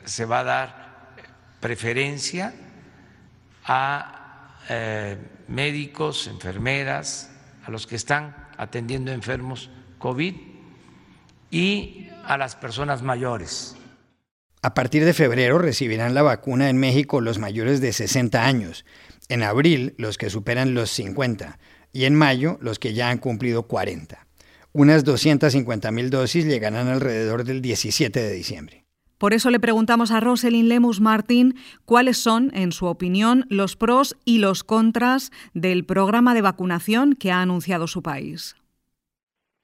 se 0.04 0.24
va 0.24 0.40
a 0.40 0.44
dar 0.44 1.14
preferencia 1.60 2.52
a 3.64 4.58
eh, 4.68 5.16
médicos, 5.48 6.26
enfermeras, 6.26 7.30
a 7.64 7.70
los 7.70 7.86
que 7.86 7.96
están 7.96 8.34
atendiendo 8.58 9.12
enfermos 9.12 9.70
COVID 9.98 10.34
y 11.50 12.08
a 12.26 12.36
las 12.36 12.56
personas 12.56 13.02
mayores. 13.02 13.76
A 14.64 14.72
partir 14.72 15.04
de 15.04 15.12
febrero 15.12 15.58
recibirán 15.58 16.14
la 16.14 16.22
vacuna 16.22 16.70
en 16.70 16.78
México 16.78 17.20
los 17.20 17.38
mayores 17.38 17.82
de 17.82 17.92
60 17.92 18.46
años, 18.46 18.86
en 19.28 19.42
abril 19.42 19.94
los 19.98 20.16
que 20.16 20.30
superan 20.30 20.72
los 20.72 20.88
50 20.88 21.58
y 21.92 22.06
en 22.06 22.14
mayo 22.14 22.56
los 22.62 22.78
que 22.78 22.94
ya 22.94 23.10
han 23.10 23.18
cumplido 23.18 23.64
40. 23.64 24.26
Unas 24.72 25.04
250 25.04 25.90
mil 25.90 26.08
dosis 26.08 26.46
llegarán 26.46 26.88
alrededor 26.88 27.44
del 27.44 27.60
17 27.60 28.18
de 28.18 28.32
diciembre. 28.32 28.86
Por 29.18 29.34
eso 29.34 29.50
le 29.50 29.60
preguntamos 29.60 30.10
a 30.10 30.20
Rosalind 30.20 30.70
Lemus 30.70 30.98
Martín 30.98 31.56
cuáles 31.84 32.16
son, 32.16 32.50
en 32.54 32.72
su 32.72 32.86
opinión, 32.86 33.44
los 33.50 33.76
pros 33.76 34.16
y 34.24 34.38
los 34.38 34.64
contras 34.64 35.30
del 35.52 35.84
programa 35.84 36.32
de 36.32 36.40
vacunación 36.40 37.16
que 37.16 37.30
ha 37.30 37.42
anunciado 37.42 37.86
su 37.86 38.02
país. 38.02 38.56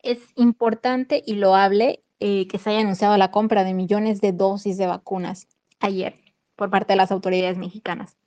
Es 0.03 0.19
importante 0.37 1.23
y 1.27 1.37
loable 1.37 2.01
eh, 2.21 2.47
que 2.49 2.59
se 2.59 2.71
haya 2.71 2.81
anunciado 2.81 3.17
la 3.17 3.31
compra 3.31 3.65
de 3.65 3.75
millones 3.75 4.21
de 4.21 4.33
dosis 4.33 4.77
de 4.77 4.87
vacunas 4.87 5.49
ayer 5.81 6.21
por 6.57 6.71
parte 6.71 6.93
de 6.93 6.97
las 6.97 7.11
autoridades 7.11 7.59
mexicanas, 7.59 8.19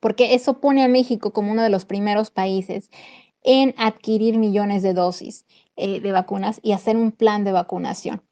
porque 0.00 0.34
eso 0.34 0.60
pone 0.60 0.84
a 0.84 0.88
México 0.88 1.32
como 1.32 1.52
uno 1.52 1.62
de 1.62 1.70
los 1.70 1.84
primeros 1.84 2.30
países 2.30 2.90
en 3.42 3.74
adquirir 3.78 4.38
millones 4.38 4.82
de 4.82 4.94
dosis 4.94 5.46
eh, 5.76 6.00
de 6.00 6.12
vacunas 6.12 6.60
y 6.62 6.72
hacer 6.72 6.96
un 6.96 7.12
plan 7.12 7.44
de 7.44 7.52
vacunación. 7.52 8.22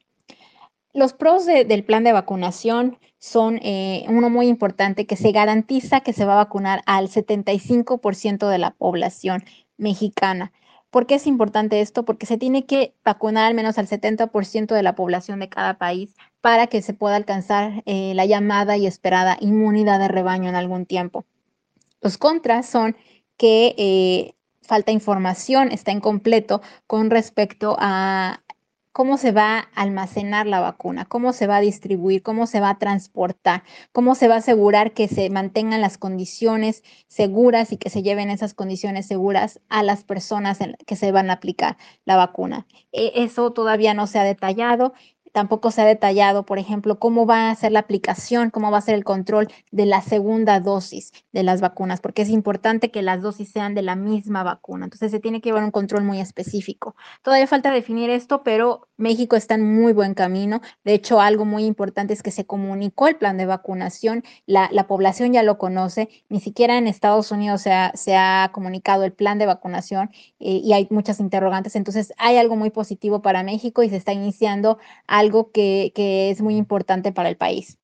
Los 0.93 1.13
pros 1.13 1.45
del 1.45 1.83
plan 1.83 2.03
de 2.03 2.11
vacunación 2.11 2.97
son 3.17 3.59
eh, 3.61 4.03
uno 4.09 4.29
muy 4.29 4.47
importante 4.47 5.05
que 5.05 5.15
se 5.15 5.31
garantiza 5.31 6.01
que 6.01 6.11
se 6.11 6.25
va 6.25 6.33
a 6.33 6.43
vacunar 6.43 6.81
al 6.85 7.07
75% 7.07 8.49
de 8.49 8.57
la 8.57 8.71
población 8.71 9.43
mexicana. 9.77 10.51
¿Por 10.91 11.07
qué 11.07 11.15
es 11.15 11.25
importante 11.25 11.79
esto? 11.79 12.03
Porque 12.03 12.25
se 12.25 12.37
tiene 12.37 12.65
que 12.65 12.93
vacunar 13.05 13.45
al 13.45 13.53
menos 13.53 13.77
al 13.77 13.87
70% 13.87 14.75
de 14.75 14.83
la 14.83 14.93
población 14.93 15.39
de 15.39 15.49
cada 15.49 15.75
país 15.75 16.13
para 16.41 16.67
que 16.67 16.81
se 16.81 16.93
pueda 16.93 17.15
alcanzar 17.15 17.81
eh, 17.85 18.13
la 18.13 18.25
llamada 18.25 18.75
y 18.75 18.85
esperada 18.85 19.37
inmunidad 19.39 19.99
de 19.99 20.09
rebaño 20.09 20.49
en 20.49 20.55
algún 20.55 20.85
tiempo. 20.85 21.25
Los 22.01 22.17
contras 22.17 22.65
son 22.65 22.97
que 23.37 23.73
eh, 23.77 24.35
falta 24.61 24.91
información, 24.91 25.71
está 25.71 25.91
incompleto 25.91 26.61
con 26.87 27.09
respecto 27.09 27.77
a 27.79 28.41
cómo 28.91 29.17
se 29.17 29.31
va 29.31 29.57
a 29.57 29.59
almacenar 29.75 30.47
la 30.47 30.59
vacuna, 30.59 31.05
cómo 31.05 31.33
se 31.33 31.47
va 31.47 31.57
a 31.57 31.61
distribuir, 31.61 32.23
cómo 32.23 32.47
se 32.47 32.59
va 32.59 32.71
a 32.71 32.79
transportar, 32.79 33.63
cómo 33.91 34.15
se 34.15 34.27
va 34.27 34.35
a 34.35 34.39
asegurar 34.39 34.93
que 34.93 35.07
se 35.07 35.29
mantengan 35.29 35.81
las 35.81 35.97
condiciones 35.97 36.83
seguras 37.07 37.71
y 37.71 37.77
que 37.77 37.89
se 37.89 38.03
lleven 38.03 38.29
esas 38.29 38.53
condiciones 38.53 39.07
seguras 39.07 39.59
a 39.69 39.83
las 39.83 40.03
personas 40.03 40.59
que 40.85 40.95
se 40.95 41.11
van 41.11 41.29
a 41.29 41.33
aplicar 41.33 41.77
la 42.05 42.17
vacuna. 42.17 42.67
E, 42.91 43.11
eso 43.15 43.51
todavía 43.51 43.93
no 43.93 44.07
se 44.07 44.19
ha 44.19 44.23
detallado 44.23 44.93
Tampoco 45.31 45.71
se 45.71 45.81
ha 45.81 45.85
detallado, 45.85 46.45
por 46.45 46.59
ejemplo, 46.59 46.99
cómo 46.99 47.25
va 47.25 47.49
a 47.49 47.55
ser 47.55 47.71
la 47.71 47.79
aplicación, 47.79 48.49
cómo 48.49 48.71
va 48.71 48.77
a 48.79 48.81
ser 48.81 48.95
el 48.95 49.03
control 49.03 49.47
de 49.71 49.85
la 49.85 50.01
segunda 50.01 50.59
dosis 50.59 51.11
de 51.31 51.43
las 51.43 51.61
vacunas, 51.61 52.01
porque 52.01 52.21
es 52.21 52.29
importante 52.29 52.91
que 52.91 53.01
las 53.01 53.21
dosis 53.21 53.49
sean 53.51 53.73
de 53.75 53.81
la 53.81 53.95
misma 53.95 54.43
vacuna. 54.43 54.85
Entonces 54.85 55.11
se 55.11 55.19
tiene 55.19 55.41
que 55.41 55.49
llevar 55.49 55.63
un 55.63 55.71
control 55.71 56.03
muy 56.03 56.19
específico. 56.19 56.95
Todavía 57.21 57.47
falta 57.47 57.71
definir 57.71 58.09
esto, 58.09 58.43
pero 58.43 58.87
México 58.97 59.35
está 59.35 59.55
en 59.55 59.75
muy 59.75 59.93
buen 59.93 60.13
camino. 60.13 60.61
De 60.83 60.93
hecho, 60.93 61.19
algo 61.19 61.45
muy 61.45 61.65
importante 61.65 62.13
es 62.13 62.23
que 62.23 62.31
se 62.31 62.45
comunicó 62.45 63.07
el 63.07 63.15
plan 63.15 63.37
de 63.37 63.45
vacunación, 63.45 64.23
la, 64.45 64.69
población 64.87 65.33
ya 65.33 65.43
lo 65.43 65.57
conoce, 65.57 66.09
ni 66.29 66.39
siquiera 66.39 66.77
en 66.77 66.87
Estados 66.87 67.31
Unidos 67.31 67.61
se 67.61 68.15
ha, 68.15 68.49
comunicado 68.51 69.03
el 69.03 69.13
plan 69.13 69.37
de 69.37 69.45
vacunación 69.45 70.11
eh, 70.39 70.61
y 70.63 70.73
hay 70.73 70.87
muchas 70.89 71.19
interrogantes. 71.19 71.75
Entonces 71.75 72.13
hay 72.17 72.37
algo 72.37 72.55
muy 72.55 72.69
positivo 72.69 73.21
para 73.21 73.43
México 73.43 73.83
y 73.83 73.89
se 73.89 73.95
está 73.95 74.13
iniciando 74.13 74.77
a 75.07 75.20
algo 75.21 75.51
que, 75.51 75.91
que 75.95 76.29
es 76.31 76.41
muy 76.41 76.57
importante 76.57 77.11
para 77.13 77.29
el 77.29 77.37
país. 77.37 77.79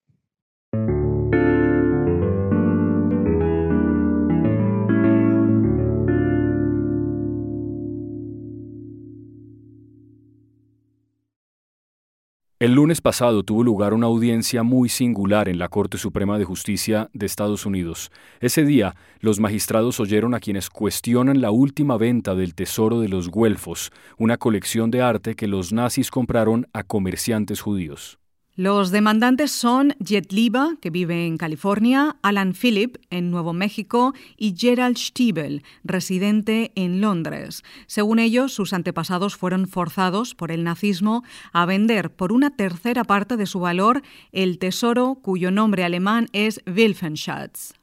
El 12.59 12.73
lunes 12.73 13.01
pasado 13.01 13.43
tuvo 13.43 13.63
lugar 13.63 13.93
una 13.93 14.07
audiencia 14.07 14.63
muy 14.63 14.89
singular 14.89 15.47
en 15.47 15.59
la 15.59 15.69
Corte 15.69 15.99
Suprema 15.99 16.39
de 16.39 16.43
Justicia 16.43 17.07
de 17.13 17.27
Estados 17.27 17.67
Unidos. 17.67 18.09
Ese 18.39 18.65
día, 18.65 18.95
los 19.19 19.39
magistrados 19.39 19.99
oyeron 19.99 20.33
a 20.33 20.39
quienes 20.39 20.71
cuestionan 20.71 21.39
la 21.39 21.51
última 21.51 21.97
venta 21.97 22.33
del 22.33 22.55
Tesoro 22.55 22.99
de 22.99 23.09
los 23.09 23.29
Güelfos, 23.29 23.91
una 24.17 24.37
colección 24.37 24.89
de 24.89 25.03
arte 25.03 25.35
que 25.35 25.45
los 25.45 25.71
nazis 25.71 26.09
compraron 26.09 26.65
a 26.73 26.81
comerciantes 26.81 27.61
judíos. 27.61 28.17
Los 28.59 28.89
demandantes 28.89 29.51
son 29.51 29.93
Jet 29.99 30.33
Liba, 30.33 30.77
que 30.81 30.89
vive 30.89 31.27
en 31.27 31.37
California, 31.37 32.17
Alan 32.23 32.55
Phillip, 32.55 32.97
en 33.11 33.29
Nuevo 33.29 33.53
México, 33.53 34.15
y 34.35 34.55
Gerald 34.57 34.97
Stiebel, 34.97 35.61
residente 35.83 36.71
en 36.73 36.99
Londres. 36.99 37.61
Según 37.85 38.17
ellos, 38.17 38.51
sus 38.51 38.73
antepasados 38.73 39.35
fueron 39.35 39.67
forzados 39.67 40.33
por 40.33 40.51
el 40.51 40.63
nazismo 40.63 41.23
a 41.53 41.67
vender 41.67 42.09
por 42.09 42.31
una 42.31 42.49
tercera 42.49 43.03
parte 43.03 43.37
de 43.37 43.45
su 43.45 43.59
valor 43.59 44.01
el 44.31 44.57
tesoro 44.57 45.19
cuyo 45.21 45.51
nombre 45.51 45.83
alemán 45.83 46.27
es 46.33 46.59
Wilfenschatz. 46.65 47.73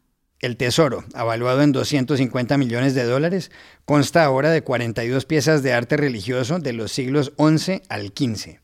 El 0.41 0.57
tesoro, 0.57 1.05
avaluado 1.15 1.63
en 1.63 1.71
250 1.71 2.59
millones 2.59 2.97
de 2.97 3.05
dólares, 3.05 3.53
consta 3.85 4.25
ahora 4.25 4.51
de 4.51 4.63
42 4.63 5.25
piezas 5.25 5.63
de 5.63 5.73
arte 5.73 5.97
religioso 5.97 6.59
de 6.59 6.73
los 6.73 6.91
siglos 6.91 7.33
XI 7.39 7.83
al 7.89 8.09
XV. 8.09 8.64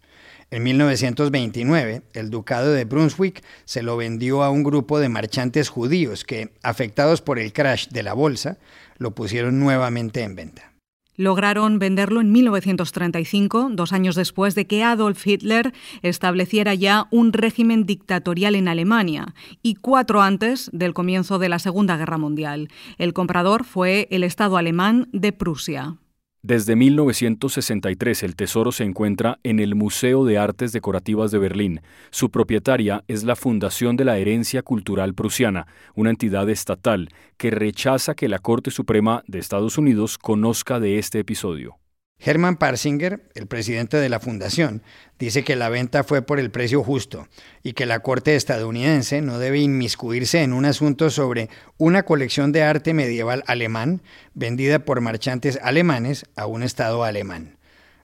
En 0.53 0.65
1929, 0.65 2.03
el 2.13 2.31
ducado 2.31 2.73
de 2.73 2.85
Brunswick 2.85 3.45
se 3.65 3.85
lo 3.85 3.97
vendió 3.97 4.43
a 4.43 4.51
un 4.51 4.65
grupo 4.65 4.99
de 4.99 5.09
marchantes 5.09 5.69
judíos 5.69 6.25
que, 6.25 6.53
afectados 6.65 7.23
por 7.23 7.39
el 7.39 7.53
crash 7.53 7.87
de 7.89 8.03
la 8.03 8.15
bolsa, 8.15 8.59
lo 8.99 9.15
pusieron 9.15 9.61
nuevamente 9.61 10.23
en 10.23 10.35
venta. 10.35 10.73
Lograron 11.15 11.79
venderlo 11.79 12.21
en 12.21 12.33
1935, 12.33 13.69
dos 13.73 13.93
años 13.93 14.17
después 14.17 14.57
de 14.57 14.67
que 14.67 14.83
Adolf 14.83 15.25
Hitler 15.25 15.73
estableciera 16.03 16.75
ya 16.75 17.07
un 17.13 17.33
régimen 17.33 17.85
dictatorial 17.85 18.57
en 18.57 18.67
Alemania 18.67 19.35
y 19.63 19.77
cuatro 19.77 20.21
antes 20.21 20.69
del 20.73 20.95
comienzo 20.95 21.39
de 21.39 21.49
la 21.49 21.61
Segunda 21.61 21.97
Guerra 21.97 22.19
Mundial. 22.19 22.71
El 22.99 23.13
comprador 23.13 23.65
fue 23.65 24.09
el 24.11 24.25
Estado 24.25 24.57
alemán 24.57 25.09
de 25.13 25.33
Prusia. 25.33 25.99
Desde 26.43 26.75
1963 26.75 28.23
el 28.23 28.35
tesoro 28.35 28.73
se 28.73 28.85
encuentra 28.85 29.39
en 29.43 29.61
el 29.61 29.75
Museo 29.75 30.25
de 30.25 30.39
Artes 30.39 30.73
Decorativas 30.73 31.31
de 31.31 31.39
Berlín. 31.39 31.83
Su 32.11 32.31
propietaria 32.31 33.05
es 33.09 33.25
la 33.25 33.37
Fundación 33.37 33.99
de 33.99 34.07
la 34.07 34.17
Herencia 34.17 34.63
Cultural 34.63 35.13
Prusiana, 35.13 35.67
una 35.95 36.09
entidad 36.09 36.49
estatal 36.49 37.11
que 37.37 37.51
rechaza 37.51 38.15
que 38.15 38.31
la 38.31 38.39
Corte 38.39 38.71
Suprema 38.71 39.23
de 39.27 39.39
Estados 39.39 39.77
Unidos 39.77 40.17
conozca 40.17 40.81
de 40.81 40.99
este 40.99 41.19
episodio. 41.19 41.80
Hermann 42.23 42.57
Parsinger, 42.57 43.23
el 43.35 43.47
presidente 43.47 43.97
de 43.97 44.09
la 44.09 44.21
fundación, 44.21 44.83
dice 45.19 45.43
que 45.43 45.57
la 45.57 45.69
venta 45.69 46.05
fue 46.05 46.23
por 46.23 46.39
el 46.39 46.51
precio 46.51 46.83
justo 46.83 47.29
y 47.63 47.73
que 47.73 47.87
la 47.87 48.01
Corte 48.01 48.37
estadounidense 48.37 49.23
no 49.23 49.39
debe 49.39 49.61
inmiscuirse 49.61 50.43
en 50.43 50.53
un 50.53 50.65
asunto 50.65 51.11
sobre 51.11 51.49
una 51.79 52.03
colección 52.03 52.53
de 52.53 52.63
arte 52.63 52.95
medieval 52.95 53.43
alemán 53.47 54.03
vendida 54.35 54.81
por 54.81 55.01
marchantes 55.01 55.59
alemanes 55.63 56.27
a 56.37 56.47
un 56.47 56.63
Estado 56.63 57.05
alemán. 57.05 57.57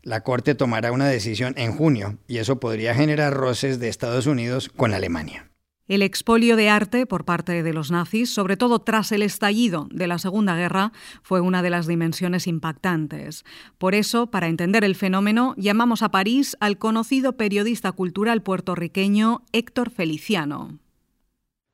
La 0.02 0.22
Corte 0.22 0.54
tomará 0.54 0.92
una 0.92 1.08
decisión 1.08 1.54
en 1.56 1.72
junio 1.76 2.16
y 2.28 2.38
eso 2.38 2.60
podría 2.60 2.94
generar 2.94 3.34
roces 3.34 3.80
de 3.80 3.88
Estados 3.88 4.26
Unidos 4.26 4.70
con 4.74 4.94
Alemania. 4.94 5.50
El 5.88 6.02
expolio 6.02 6.56
de 6.56 6.68
arte 6.68 7.06
por 7.06 7.24
parte 7.24 7.62
de 7.62 7.72
los 7.72 7.92
nazis, 7.92 8.28
sobre 8.30 8.56
todo 8.56 8.80
tras 8.80 9.12
el 9.12 9.22
estallido 9.22 9.86
de 9.92 10.08
la 10.08 10.18
Segunda 10.18 10.56
Guerra, 10.56 10.92
fue 11.22 11.40
una 11.40 11.62
de 11.62 11.70
las 11.70 11.86
dimensiones 11.86 12.48
impactantes. 12.48 13.44
Por 13.78 13.94
eso, 13.94 14.26
para 14.28 14.48
entender 14.48 14.82
el 14.82 14.96
fenómeno, 14.96 15.54
llamamos 15.56 16.02
a 16.02 16.10
París 16.10 16.56
al 16.58 16.78
conocido 16.78 17.36
periodista 17.36 17.92
cultural 17.92 18.42
puertorriqueño 18.42 19.42
Héctor 19.52 19.90
Feliciano. 19.90 20.78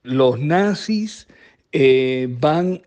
Los 0.03 0.39
nazis 0.39 1.27
eh, 1.73 2.29
van 2.39 2.83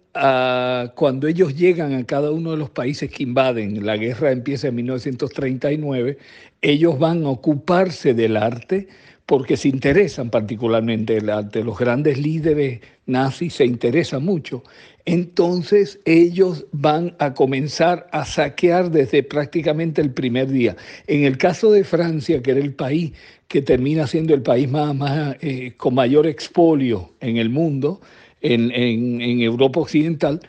cuando 0.96 1.28
ellos 1.28 1.56
llegan 1.56 1.94
a 1.94 2.06
cada 2.06 2.32
uno 2.32 2.52
de 2.52 2.58
los 2.58 2.70
países 2.70 3.12
que 3.12 3.24
invaden, 3.24 3.86
la 3.86 3.98
guerra 3.98 4.32
empieza 4.32 4.70
en 4.70 4.76
1939, 4.76 6.18
ellos 6.62 6.98
van 6.98 7.26
a 7.26 7.30
ocuparse 7.30 8.14
del 8.14 8.38
arte 8.38 8.88
porque 9.26 9.58
se 9.58 9.70
interesan 9.70 10.30
particularmente 10.30 11.18
el 11.18 11.30
arte. 11.30 11.64
Los 11.64 11.78
grandes 11.78 12.18
líderes 12.18 12.82
nazis 13.08 13.56
se 13.56 13.66
interesan 13.66 14.24
mucho. 14.24 14.64
Entonces 15.06 16.00
ellos 16.06 16.66
van 16.72 17.16
a 17.20 17.34
comenzar 17.34 18.08
a 18.12 18.26
saquear 18.26 18.92
desde 18.92 19.24
prácticamente 19.24 20.02
el 20.02 20.12
primer 20.12 20.48
día. 20.50 20.76
En 21.08 21.24
el 21.24 21.38
caso 21.38 21.72
de 21.72 21.84
Francia, 21.84 22.42
que 22.42 22.52
era 22.52 22.60
el 22.60 22.74
país 22.74 23.14
que 23.48 23.62
termina 23.62 24.08
siendo 24.08 24.34
el 24.34 24.42
país 24.42 24.70
más, 24.70 24.96
más 24.96 25.38
eh, 25.42 25.74
con 25.78 25.94
mayor 25.96 26.28
expolio 26.28 27.14
en 27.20 27.38
el 27.38 27.50
mundo, 27.50 28.02
en, 28.42 29.42
Europa 29.42 29.80
Occidental, 29.80 30.40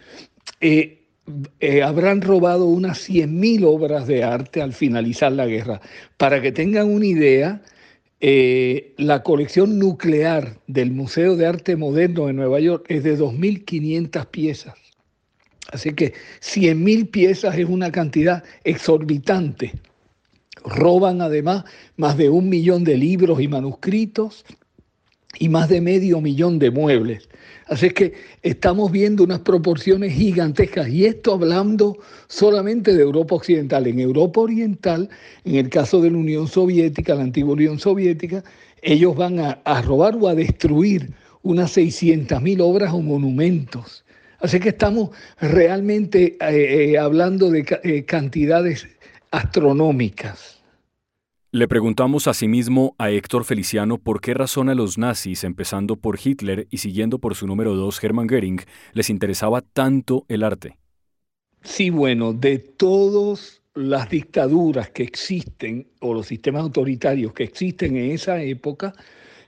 eh, 0.60 1.02
eh, 1.60 1.82
habrán 1.82 2.20
robado 2.20 2.66
unas 2.66 3.08
100.000 3.08 3.64
obras 3.64 4.06
de 4.06 4.22
arte 4.22 4.60
al 4.60 4.72
finalizar 4.72 5.32
la 5.32 5.46
guerra. 5.46 5.80
Para 6.16 6.40
que 6.40 6.52
tengan 6.52 6.90
una 6.90 7.06
idea, 7.06 7.62
eh, 8.20 8.94
la 8.96 9.22
colección 9.22 9.78
nuclear 9.78 10.58
del 10.66 10.90
Museo 10.90 11.36
de 11.36 11.46
Arte 11.46 11.76
Moderno 11.76 12.26
de 12.26 12.32
Nueva 12.32 12.60
York 12.60 12.86
es 12.88 13.04
de 13.04 13.18
2.500 13.18 14.26
piezas. 14.26 14.74
Así 15.72 15.92
que 15.94 16.14
100.000 16.40 17.10
piezas 17.10 17.58
es 17.58 17.66
una 17.68 17.90
cantidad 17.90 18.44
exorbitante. 18.64 19.72
Roban 20.64 21.20
además 21.20 21.64
más 21.96 22.16
de 22.16 22.30
un 22.30 22.48
millón 22.48 22.84
de 22.84 22.96
libros 22.96 23.40
y 23.40 23.48
manuscritos 23.48 24.44
y 25.38 25.48
más 25.48 25.68
de 25.68 25.80
medio 25.80 26.20
millón 26.20 26.58
de 26.58 26.70
muebles. 26.70 27.28
Así 27.68 27.90
que 27.90 28.14
estamos 28.42 28.92
viendo 28.92 29.24
unas 29.24 29.40
proporciones 29.40 30.12
gigantescas 30.12 30.88
y 30.88 31.04
esto 31.04 31.34
hablando 31.34 31.98
solamente 32.28 32.94
de 32.94 33.02
Europa 33.02 33.34
Occidental. 33.34 33.88
En 33.88 33.98
Europa 33.98 34.40
Oriental, 34.40 35.10
en 35.44 35.56
el 35.56 35.68
caso 35.68 36.00
de 36.00 36.12
la 36.12 36.18
Unión 36.18 36.46
Soviética, 36.46 37.16
la 37.16 37.24
antigua 37.24 37.54
Unión 37.54 37.80
Soviética, 37.80 38.44
ellos 38.82 39.16
van 39.16 39.40
a, 39.40 39.82
robar 39.82 40.16
o 40.20 40.28
a 40.28 40.34
destruir 40.36 41.10
unas 41.42 41.76
600.000 41.76 42.60
obras 42.60 42.92
o 42.92 43.00
monumentos. 43.00 44.04
Así 44.38 44.60
que 44.60 44.68
estamos 44.68 45.10
realmente 45.40 46.36
eh, 46.40 46.92
eh, 46.92 46.98
hablando 46.98 47.50
de 47.50 47.64
eh, 47.82 48.04
cantidades 48.04 48.86
astronómicas. 49.32 50.55
Le 51.56 51.68
preguntamos 51.68 52.28
asimismo 52.28 52.94
a 52.98 53.10
Héctor 53.10 53.46
Feliciano 53.46 53.96
por 53.96 54.20
qué 54.20 54.34
razón 54.34 54.68
a 54.68 54.74
los 54.74 54.98
nazis, 54.98 55.42
empezando 55.42 55.96
por 55.96 56.18
Hitler 56.22 56.68
y 56.70 56.76
siguiendo 56.76 57.18
por 57.18 57.34
su 57.34 57.46
número 57.46 57.74
dos, 57.74 58.04
Hermann 58.04 58.26
Göring, 58.26 58.60
les 58.92 59.08
interesaba 59.08 59.62
tanto 59.62 60.26
el 60.28 60.42
arte. 60.42 60.76
Sí, 61.62 61.88
bueno, 61.88 62.34
de 62.34 62.58
todas 62.58 63.62
las 63.72 64.10
dictaduras 64.10 64.90
que 64.90 65.04
existen 65.04 65.86
o 66.00 66.12
los 66.12 66.26
sistemas 66.26 66.60
autoritarios 66.60 67.32
que 67.32 67.44
existen 67.44 67.96
en 67.96 68.10
esa 68.10 68.42
época, 68.42 68.92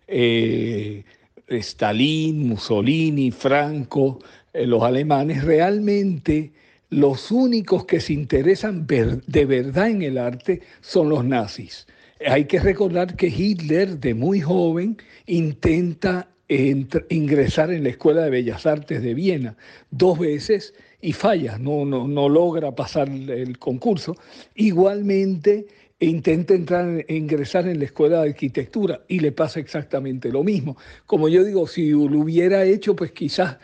eh, 0.07 1.05
Stalin, 1.47 2.49
Mussolini, 2.49 3.31
Franco, 3.33 4.21
eh, 4.55 4.67
los 4.67 4.83
alemanes, 4.83 5.45
realmente 5.45 6.53
los 6.89 7.31
únicos 7.31 7.85
que 7.85 8.01
se 8.01 8.15
interesan 8.15 8.87
de 8.87 9.45
verdad 9.45 9.91
en 9.91 10.01
el 10.01 10.17
arte 10.17 10.63
son 10.81 11.11
los 11.11 11.23
nazis. 11.23 11.87
Hay 12.27 12.47
que 12.47 12.59
recordar 12.59 13.17
que 13.17 13.29
Hitler, 13.29 13.99
de 13.99 14.15
muy 14.15 14.41
joven, 14.41 14.97
intenta 15.27 16.29
ingresar 16.49 17.71
en 17.71 17.85
la 17.85 17.91
Escuela 17.91 18.23
de 18.23 18.31
Bellas 18.31 18.65
Artes 18.67 19.03
de 19.03 19.15
Viena 19.15 19.57
dos 19.91 20.19
veces 20.19 20.75
y 21.01 21.13
falla, 21.13 21.59
no, 21.59 21.85
no, 21.85 22.09
no 22.09 22.29
logra 22.29 22.75
pasar 22.75 23.09
el 23.09 23.59
concurso. 23.59 24.17
Igualmente 24.55 25.67
intenta 26.01 26.55
entrar, 26.55 27.05
ingresar 27.09 27.67
en 27.67 27.79
la 27.81 27.87
Escuela 27.87 28.23
de 28.23 28.31
Arquitectura 28.31 29.03
y 29.09 29.21
le 29.21 29.33
pasa 29.33 29.61
exactamente 29.61 30.31
lo 30.31 30.45
mismo. 30.45 30.77
Como 31.07 31.29
yo 31.29 31.45
digo, 31.45 31.67
si 31.67 31.91
lo 31.91 32.21
hubiera 32.21 32.65
hecho, 32.65 32.95
pues 32.95 33.13
quizás 33.13 33.59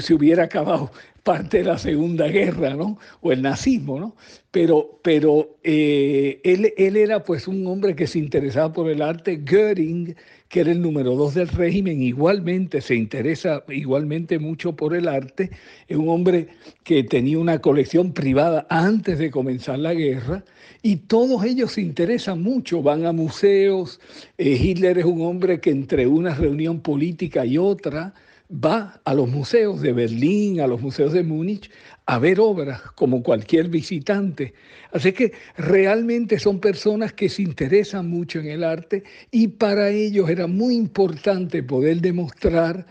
se 0.00 0.14
hubiera 0.14 0.44
acabado 0.44 0.90
parte 1.22 1.58
de 1.58 1.64
la 1.64 1.78
Segunda 1.78 2.26
Guerra, 2.28 2.74
¿no? 2.74 2.98
O 3.20 3.32
el 3.32 3.42
nazismo, 3.42 3.98
¿no? 3.98 4.16
Pero, 4.50 5.00
pero 5.02 5.58
eh, 5.62 6.40
él, 6.42 6.72
él, 6.76 6.96
era 6.96 7.22
pues 7.22 7.48
un 7.48 7.66
hombre 7.66 7.94
que 7.94 8.06
se 8.06 8.18
interesaba 8.18 8.72
por 8.72 8.88
el 8.88 9.02
arte. 9.02 9.42
Göring, 9.44 10.14
que 10.48 10.60
era 10.60 10.72
el 10.72 10.80
número 10.80 11.14
dos 11.14 11.34
del 11.34 11.48
régimen, 11.48 12.02
igualmente 12.02 12.80
se 12.80 12.94
interesa 12.94 13.62
igualmente 13.68 14.38
mucho 14.38 14.74
por 14.74 14.94
el 14.94 15.06
arte. 15.06 15.50
Es 15.88 15.96
un 15.96 16.08
hombre 16.08 16.48
que 16.84 17.04
tenía 17.04 17.38
una 17.38 17.60
colección 17.60 18.12
privada 18.12 18.66
antes 18.70 19.18
de 19.18 19.30
comenzar 19.30 19.78
la 19.78 19.92
guerra 19.92 20.42
y 20.82 20.96
todos 20.96 21.44
ellos 21.44 21.72
se 21.72 21.82
interesan 21.82 22.42
mucho, 22.42 22.82
van 22.82 23.04
a 23.04 23.12
museos. 23.12 24.00
Eh, 24.38 24.58
Hitler 24.60 24.98
es 24.98 25.04
un 25.04 25.20
hombre 25.22 25.60
que 25.60 25.70
entre 25.70 26.06
una 26.06 26.34
reunión 26.34 26.80
política 26.80 27.44
y 27.44 27.58
otra, 27.58 28.14
va 28.50 29.00
a 29.04 29.14
los 29.14 29.28
museos 29.28 29.80
de 29.80 29.92
Berlín, 29.92 30.60
a 30.60 30.66
los 30.66 30.80
museos 30.80 31.12
de 31.12 31.22
Múnich, 31.22 31.70
a 32.06 32.18
ver 32.18 32.40
obras 32.40 32.80
como 32.94 33.22
cualquier 33.22 33.68
visitante. 33.68 34.54
Así 34.92 35.12
que 35.12 35.32
realmente 35.56 36.38
son 36.38 36.58
personas 36.58 37.12
que 37.12 37.28
se 37.28 37.42
interesan 37.42 38.08
mucho 38.08 38.40
en 38.40 38.46
el 38.46 38.64
arte 38.64 39.04
y 39.30 39.48
para 39.48 39.90
ellos 39.90 40.30
era 40.30 40.46
muy 40.46 40.76
importante 40.76 41.62
poder 41.62 42.00
demostrar 42.00 42.86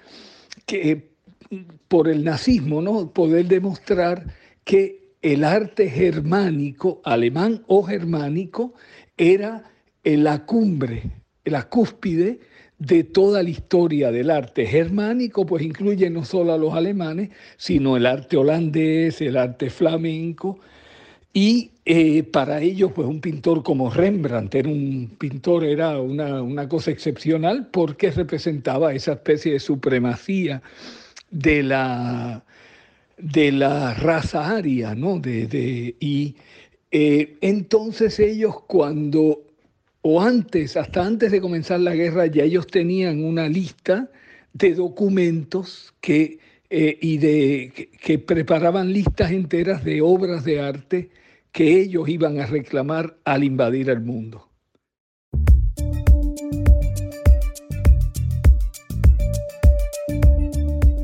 que 0.66 1.10
por 1.88 2.08
el 2.08 2.24
nazismo, 2.24 2.82
¿no? 2.82 3.12
Poder 3.12 3.48
demostrar 3.48 4.28
que 4.64 5.14
el 5.22 5.44
arte 5.44 5.90
germánico, 5.90 7.02
alemán 7.04 7.64
o 7.68 7.84
germánico, 7.84 8.74
era 9.18 9.72
la 10.04 10.46
cumbre, 10.46 11.12
la 11.46 11.68
cúspide 11.68 12.40
de 12.80 13.04
toda 13.04 13.44
la 13.44 13.50
historia 13.50 14.12
del 14.12 14.30
arte 14.30 14.66
germánico, 14.66 15.46
pues 15.46 15.64
incluye 15.64 16.10
no 16.10 16.24
solo 16.24 16.54
a 16.54 16.58
los 16.58 16.74
alemanes, 16.74 17.30
sino 17.58 17.98
el 17.98 18.06
arte 18.06 18.38
holandés, 18.38 19.22
el 19.22 19.38
arte 19.38 19.70
flamenco, 19.70 20.60
y 21.34 21.70
eh, 21.86 22.24
para 22.24 22.62
ellos, 22.62 22.92
pues 22.94 23.08
un 23.08 23.22
pintor 23.22 23.62
como 23.62 23.92
Rembrandt 23.92 24.56
era 24.56 24.70
un 24.70 25.16
pintor, 25.20 25.66
era 25.66 26.00
una, 26.02 26.68
cosa 26.68 26.90
excepcional 26.90 27.68
porque 27.68 28.10
representaba 28.10 28.94
esa 28.94 29.14
especie 29.14 29.54
de 29.54 29.60
supremacía 29.60 30.64
de 31.30 31.62
la, 31.62 32.44
de 33.18 33.52
la 33.52 33.94
raza 33.94 34.50
aria, 34.58 34.96
¿no? 34.96 35.20
De, 35.20 35.96
y 36.00 36.36
eh, 36.90 37.38
entonces 37.42 38.20
ellos 38.20 38.56
cuando 38.66 39.44
o 40.02 40.22
antes, 40.22 40.78
hasta 40.78 41.06
antes 41.06 41.32
de 41.32 41.42
comenzar 41.42 41.80
la 41.80 41.96
guerra, 41.96 42.28
ya 42.28 42.44
ellos 42.44 42.68
tenían 42.68 43.24
una 43.24 43.48
lista 43.50 44.10
de 44.54 44.74
documentos 44.74 45.94
que, 46.02 46.40
eh, 46.70 46.98
y 47.02 47.18
de, 47.18 47.90
que, 48.02 48.20
preparaban 48.20 48.94
listas 48.94 49.32
enteras 49.32 49.84
de 49.84 50.02
obras 50.02 50.44
de 50.44 50.62
arte 50.62 51.10
que 51.52 51.80
ellos 51.80 52.08
iban 52.10 52.40
a 52.40 52.46
reclamar 52.46 53.18
al 53.26 53.44
invadir 53.44 53.90
el 53.90 54.02
mundo. 54.02 54.50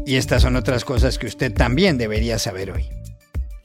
Y 0.06 0.16
estas 0.18 0.44
son 0.44 0.56
otras 0.56 0.86
cosas 0.86 1.18
que 1.18 1.28
usted 1.28 1.54
también 1.54 1.98
debería 1.98 2.38
saber 2.38 2.72
hoy. 2.72 3.03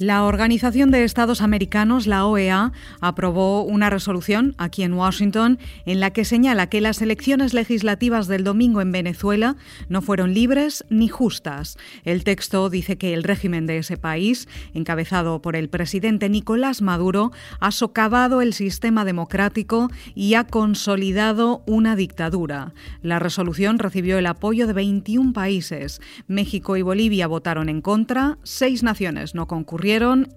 La 0.00 0.22
Organización 0.22 0.92
de 0.92 1.02
Estados 1.02 1.40
Americanos, 1.40 2.06
la 2.06 2.24
OEA, 2.24 2.70
aprobó 3.00 3.64
una 3.64 3.90
resolución 3.90 4.54
aquí 4.56 4.84
en 4.84 4.92
Washington 4.92 5.58
en 5.86 5.98
la 5.98 6.12
que 6.12 6.24
señala 6.24 6.68
que 6.68 6.80
las 6.80 7.02
elecciones 7.02 7.52
legislativas 7.52 8.28
del 8.28 8.44
domingo 8.44 8.80
en 8.80 8.92
Venezuela 8.92 9.56
no 9.88 10.00
fueron 10.00 10.34
libres 10.34 10.84
ni 10.88 11.08
justas. 11.08 11.78
El 12.04 12.22
texto 12.22 12.70
dice 12.70 12.96
que 12.96 13.12
el 13.12 13.24
régimen 13.24 13.66
de 13.66 13.78
ese 13.78 13.96
país, 13.96 14.46
encabezado 14.72 15.42
por 15.42 15.56
el 15.56 15.68
presidente 15.68 16.28
Nicolás 16.28 16.80
Maduro, 16.80 17.32
ha 17.58 17.72
socavado 17.72 18.40
el 18.40 18.52
sistema 18.52 19.04
democrático 19.04 19.90
y 20.14 20.34
ha 20.34 20.44
consolidado 20.44 21.64
una 21.66 21.96
dictadura. 21.96 22.72
La 23.02 23.18
resolución 23.18 23.80
recibió 23.80 24.16
el 24.18 24.26
apoyo 24.26 24.68
de 24.68 24.74
21 24.74 25.32
países. 25.32 26.00
México 26.28 26.76
y 26.76 26.82
Bolivia 26.82 27.26
votaron 27.26 27.68
en 27.68 27.80
contra, 27.80 28.38
seis 28.44 28.84
naciones 28.84 29.34
no 29.34 29.48
concurrieron 29.48 29.87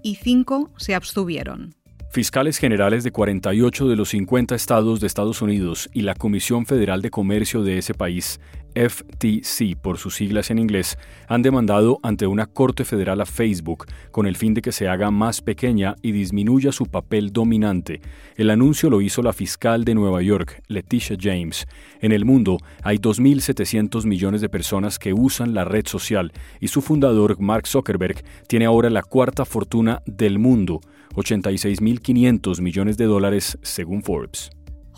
y 0.02 0.16
cinco 0.16 0.72
se 0.78 0.96
abstuvieron. 0.96 1.76
Fiscales 2.14 2.58
generales 2.58 3.06
de 3.06 3.12
48 3.12 3.88
de 3.88 3.96
los 3.96 4.10
50 4.10 4.54
estados 4.54 5.00
de 5.00 5.08
Estados 5.08 5.42
Unidos 5.42 5.90
y 5.94 6.02
la 6.02 6.14
Comisión 6.14 6.66
Federal 6.66 7.02
de 7.02 7.10
Comercio 7.10 7.64
de 7.64 7.78
ese 7.78 7.94
país 7.94 8.42
FTC 8.76 9.78
por 9.82 9.98
sus 9.98 10.16
siglas 10.16 10.52
en 10.52 10.60
inglés, 10.60 10.98
han 11.28 11.42
demandado 11.42 12.00
ante 12.04 12.28
una 12.28 12.48
corte 12.48 12.84
federal 12.84 13.22
a 13.22 13.26
Facebook 13.26 13.86
con 14.12 14.26
el 14.26 14.36
fin 14.36 14.54
de 14.54 14.62
que 14.62 14.74
se 14.74 14.90
haga 14.90 15.10
más 15.10 15.42
pequeña 15.42 15.96
y 16.02 16.12
disminuya 16.12 16.74
su 16.74 16.86
papel 16.86 17.32
dominante. 17.32 18.02
El 18.36 18.50
anuncio 18.50 18.90
lo 18.90 19.00
hizo 19.00 19.22
la 19.22 19.32
fiscal 19.32 19.86
de 19.86 19.96
Nueva 19.96 20.22
York, 20.22 20.62
Leticia 20.68 21.16
James. 21.20 21.66
En 22.02 22.12
el 22.12 22.26
mundo 22.26 22.58
hay 22.84 22.98
2.700 22.98 24.06
millones 24.06 24.42
de 24.42 24.50
personas 24.50 25.00
que 25.00 25.14
usan 25.14 25.54
la 25.54 25.64
red 25.64 25.88
social 25.88 26.34
y 26.60 26.68
su 26.68 26.82
fundador, 26.82 27.40
Mark 27.40 27.68
Zuckerberg, 27.68 28.24
tiene 28.48 28.66
ahora 28.66 28.90
la 28.90 29.04
cuarta 29.04 29.46
fortuna 29.46 30.02
del 30.06 30.40
mundo, 30.40 30.82
86.500 31.16 32.62
millones 32.62 32.98
de 32.98 33.06
dólares 33.06 33.58
según 33.62 34.04
Forbes. 34.04 34.52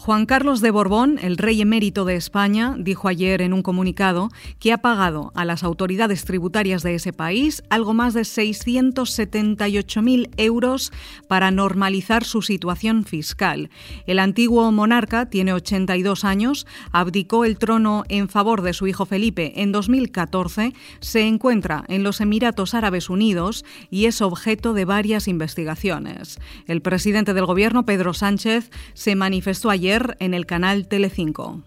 Juan 0.04 0.26
Carlos 0.26 0.60
de 0.60 0.70
Borbón, 0.70 1.18
el 1.22 1.38
rey 1.38 1.62
emérito 1.62 2.04
de 2.04 2.18
España, 2.18 2.76
dijo 2.78 3.08
ayer 3.08 3.42
en 3.42 3.54
un 3.54 3.62
comunicado 3.62 4.32
que 4.60 4.74
ha 4.74 4.80
pagado 4.80 5.32
a 5.34 5.46
las 5.46 5.64
autoridades 5.64 6.26
tributarias 6.26 6.84
de 6.84 6.96
ese 6.96 7.14
país 7.14 7.64
algo 7.70 7.94
más 7.94 8.14
de 8.14 8.24
678.000 8.24 10.30
euros 10.36 10.92
para 11.30 11.52
normalizar 11.52 12.26
su 12.26 12.42
situación 12.42 13.06
fiscal. 13.06 13.70
El 14.06 14.20
antiguo 14.20 14.70
monarca 14.74 15.30
tiene 15.30 15.54
82 15.54 16.26
años, 16.26 16.68
abdicó 16.92 17.46
el 17.46 17.58
trono 17.58 18.04
en 18.10 18.28
favor 18.28 18.62
de 18.62 18.74
su 18.74 18.88
hijo 18.88 19.06
Felipe 19.06 19.62
en 19.62 19.72
2014, 19.72 20.74
se 21.00 21.22
encuentra 21.22 21.86
en 21.88 22.04
los 22.04 22.20
Emiratos 22.20 22.74
Árabes 22.74 23.10
Unidos 23.10 23.64
y 23.90 24.08
es 24.08 24.22
objeto 24.22 24.74
de 24.74 24.84
varias 24.84 25.30
investigaciones. 25.30 26.42
El 26.68 26.82
presidente 26.82 27.34
del 27.34 27.46
gobierno, 27.46 27.86
Pedro 27.86 28.14
Sánchez, 28.14 28.70
se 28.94 29.16
manifestó 29.16 29.70
ayer 29.70 29.93
en 30.20 30.34
el 30.34 30.46
canal 30.46 30.88
Telecinco. 30.88 31.62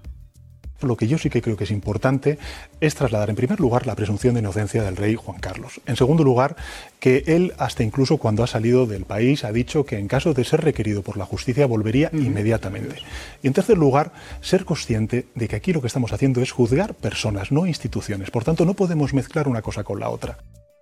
Lo 0.82 0.96
que 0.96 1.06
yo 1.06 1.16
sí 1.16 1.30
que 1.30 1.40
creo 1.40 1.56
que 1.56 1.64
es 1.64 1.70
importante 1.70 2.38
es 2.80 2.94
trasladar, 2.94 3.30
en 3.30 3.36
primer 3.36 3.60
lugar, 3.60 3.86
la 3.86 3.94
presunción 3.94 4.34
de 4.34 4.40
inocencia 4.40 4.82
del 4.82 4.96
rey 4.96 5.14
Juan 5.14 5.38
Carlos. 5.38 5.80
En 5.86 5.96
segundo 5.96 6.22
lugar, 6.22 6.56
que 7.00 7.24
él, 7.26 7.54
hasta 7.56 7.82
incluso 7.82 8.18
cuando 8.18 8.42
ha 8.42 8.46
salido 8.46 8.86
del 8.86 9.04
país, 9.04 9.44
ha 9.44 9.52
dicho 9.52 9.86
que 9.86 9.98
en 9.98 10.08
caso 10.08 10.34
de 10.34 10.44
ser 10.44 10.62
requerido 10.62 11.02
por 11.02 11.16
la 11.16 11.24
justicia 11.24 11.66
volvería 11.66 12.10
inmediatamente. 12.12 12.96
Y 13.42 13.46
en 13.46 13.54
tercer 13.54 13.78
lugar, 13.78 14.12
ser 14.42 14.66
consciente 14.66 15.26
de 15.34 15.48
que 15.48 15.56
aquí 15.56 15.72
lo 15.72 15.80
que 15.80 15.86
estamos 15.86 16.12
haciendo 16.12 16.42
es 16.42 16.52
juzgar 16.52 16.94
personas, 16.94 17.52
no 17.52 17.66
instituciones. 17.66 18.30
Por 18.30 18.44
tanto, 18.44 18.66
no 18.66 18.74
podemos 18.74 19.14
mezclar 19.14 19.48
una 19.48 19.62
cosa 19.62 19.82
con 19.82 19.98
la 19.98 20.10
otra. 20.10 20.36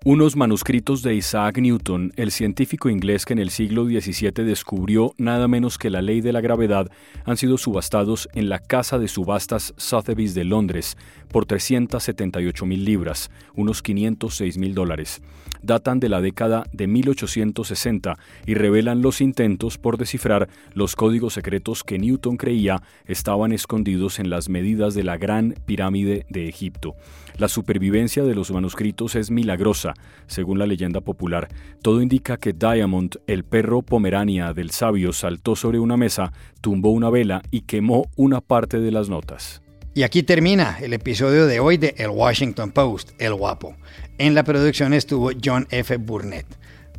Unos 0.06 0.36
manuscritos 0.36 1.00
de 1.00 1.14
Isaac 1.14 1.56
Newton, 1.56 2.12
el 2.16 2.30
científico 2.30 2.90
inglés 2.90 3.24
que 3.24 3.32
en 3.32 3.38
el 3.38 3.48
siglo 3.48 3.86
XVII 3.86 4.44
descubrió 4.44 5.14
nada 5.16 5.48
menos 5.48 5.78
que 5.78 5.88
la 5.88 6.02
ley 6.02 6.20
de 6.20 6.34
la 6.34 6.42
gravedad, 6.42 6.90
han 7.24 7.38
sido 7.38 7.56
subastados 7.56 8.28
en 8.34 8.50
la 8.50 8.58
casa 8.58 8.98
de 8.98 9.08
subastas 9.08 9.72
Sotheby's 9.78 10.34
de 10.34 10.44
Londres 10.44 10.98
por 11.32 11.46
378 11.46 12.66
mil 12.66 12.84
libras, 12.84 13.30
unos 13.54 13.80
506 13.80 14.58
mil 14.58 14.74
dólares. 14.74 15.22
Datan 15.62 16.00
de 16.00 16.10
la 16.10 16.20
década 16.20 16.64
de 16.74 16.86
1860 16.86 18.18
y 18.44 18.52
revelan 18.52 19.00
los 19.00 19.22
intentos 19.22 19.78
por 19.78 19.96
descifrar 19.96 20.50
los 20.74 20.96
códigos 20.96 21.32
secretos 21.32 21.82
que 21.82 21.98
Newton 21.98 22.36
creía 22.36 22.82
estaban 23.06 23.52
escondidos 23.52 24.18
en 24.18 24.28
las 24.28 24.50
medidas 24.50 24.92
de 24.92 25.04
la 25.04 25.16
Gran 25.16 25.54
Pirámide 25.64 26.26
de 26.28 26.46
Egipto. 26.46 26.94
La 27.38 27.48
supervivencia 27.48 28.22
de 28.24 28.34
los 28.34 28.50
manuscritos 28.50 29.16
es 29.16 29.30
milagrosa, 29.30 29.93
según 30.26 30.58
la 30.58 30.66
leyenda 30.66 31.00
popular. 31.00 31.48
Todo 31.82 32.02
indica 32.02 32.36
que 32.36 32.52
Diamond, 32.52 33.16
el 33.26 33.44
perro 33.44 33.82
pomerania 33.82 34.52
del 34.52 34.70
sabio, 34.70 35.12
saltó 35.12 35.56
sobre 35.56 35.78
una 35.78 35.96
mesa, 35.96 36.32
tumbó 36.60 36.90
una 36.90 37.10
vela 37.10 37.42
y 37.50 37.62
quemó 37.62 38.10
una 38.16 38.40
parte 38.40 38.80
de 38.80 38.90
las 38.90 39.08
notas. 39.08 39.62
Y 39.94 40.02
aquí 40.02 40.24
termina 40.24 40.78
el 40.80 40.92
episodio 40.92 41.46
de 41.46 41.60
hoy 41.60 41.76
de 41.76 41.94
El 41.98 42.10
Washington 42.10 42.72
Post, 42.72 43.10
El 43.18 43.34
Guapo. 43.34 43.76
En 44.18 44.34
la 44.34 44.42
producción 44.42 44.92
estuvo 44.92 45.30
John 45.42 45.68
F. 45.70 45.96
Burnett. 45.98 46.46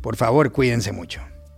Por 0.00 0.16
favor, 0.16 0.50
cuídense 0.50 0.92
mucho. 0.92 1.20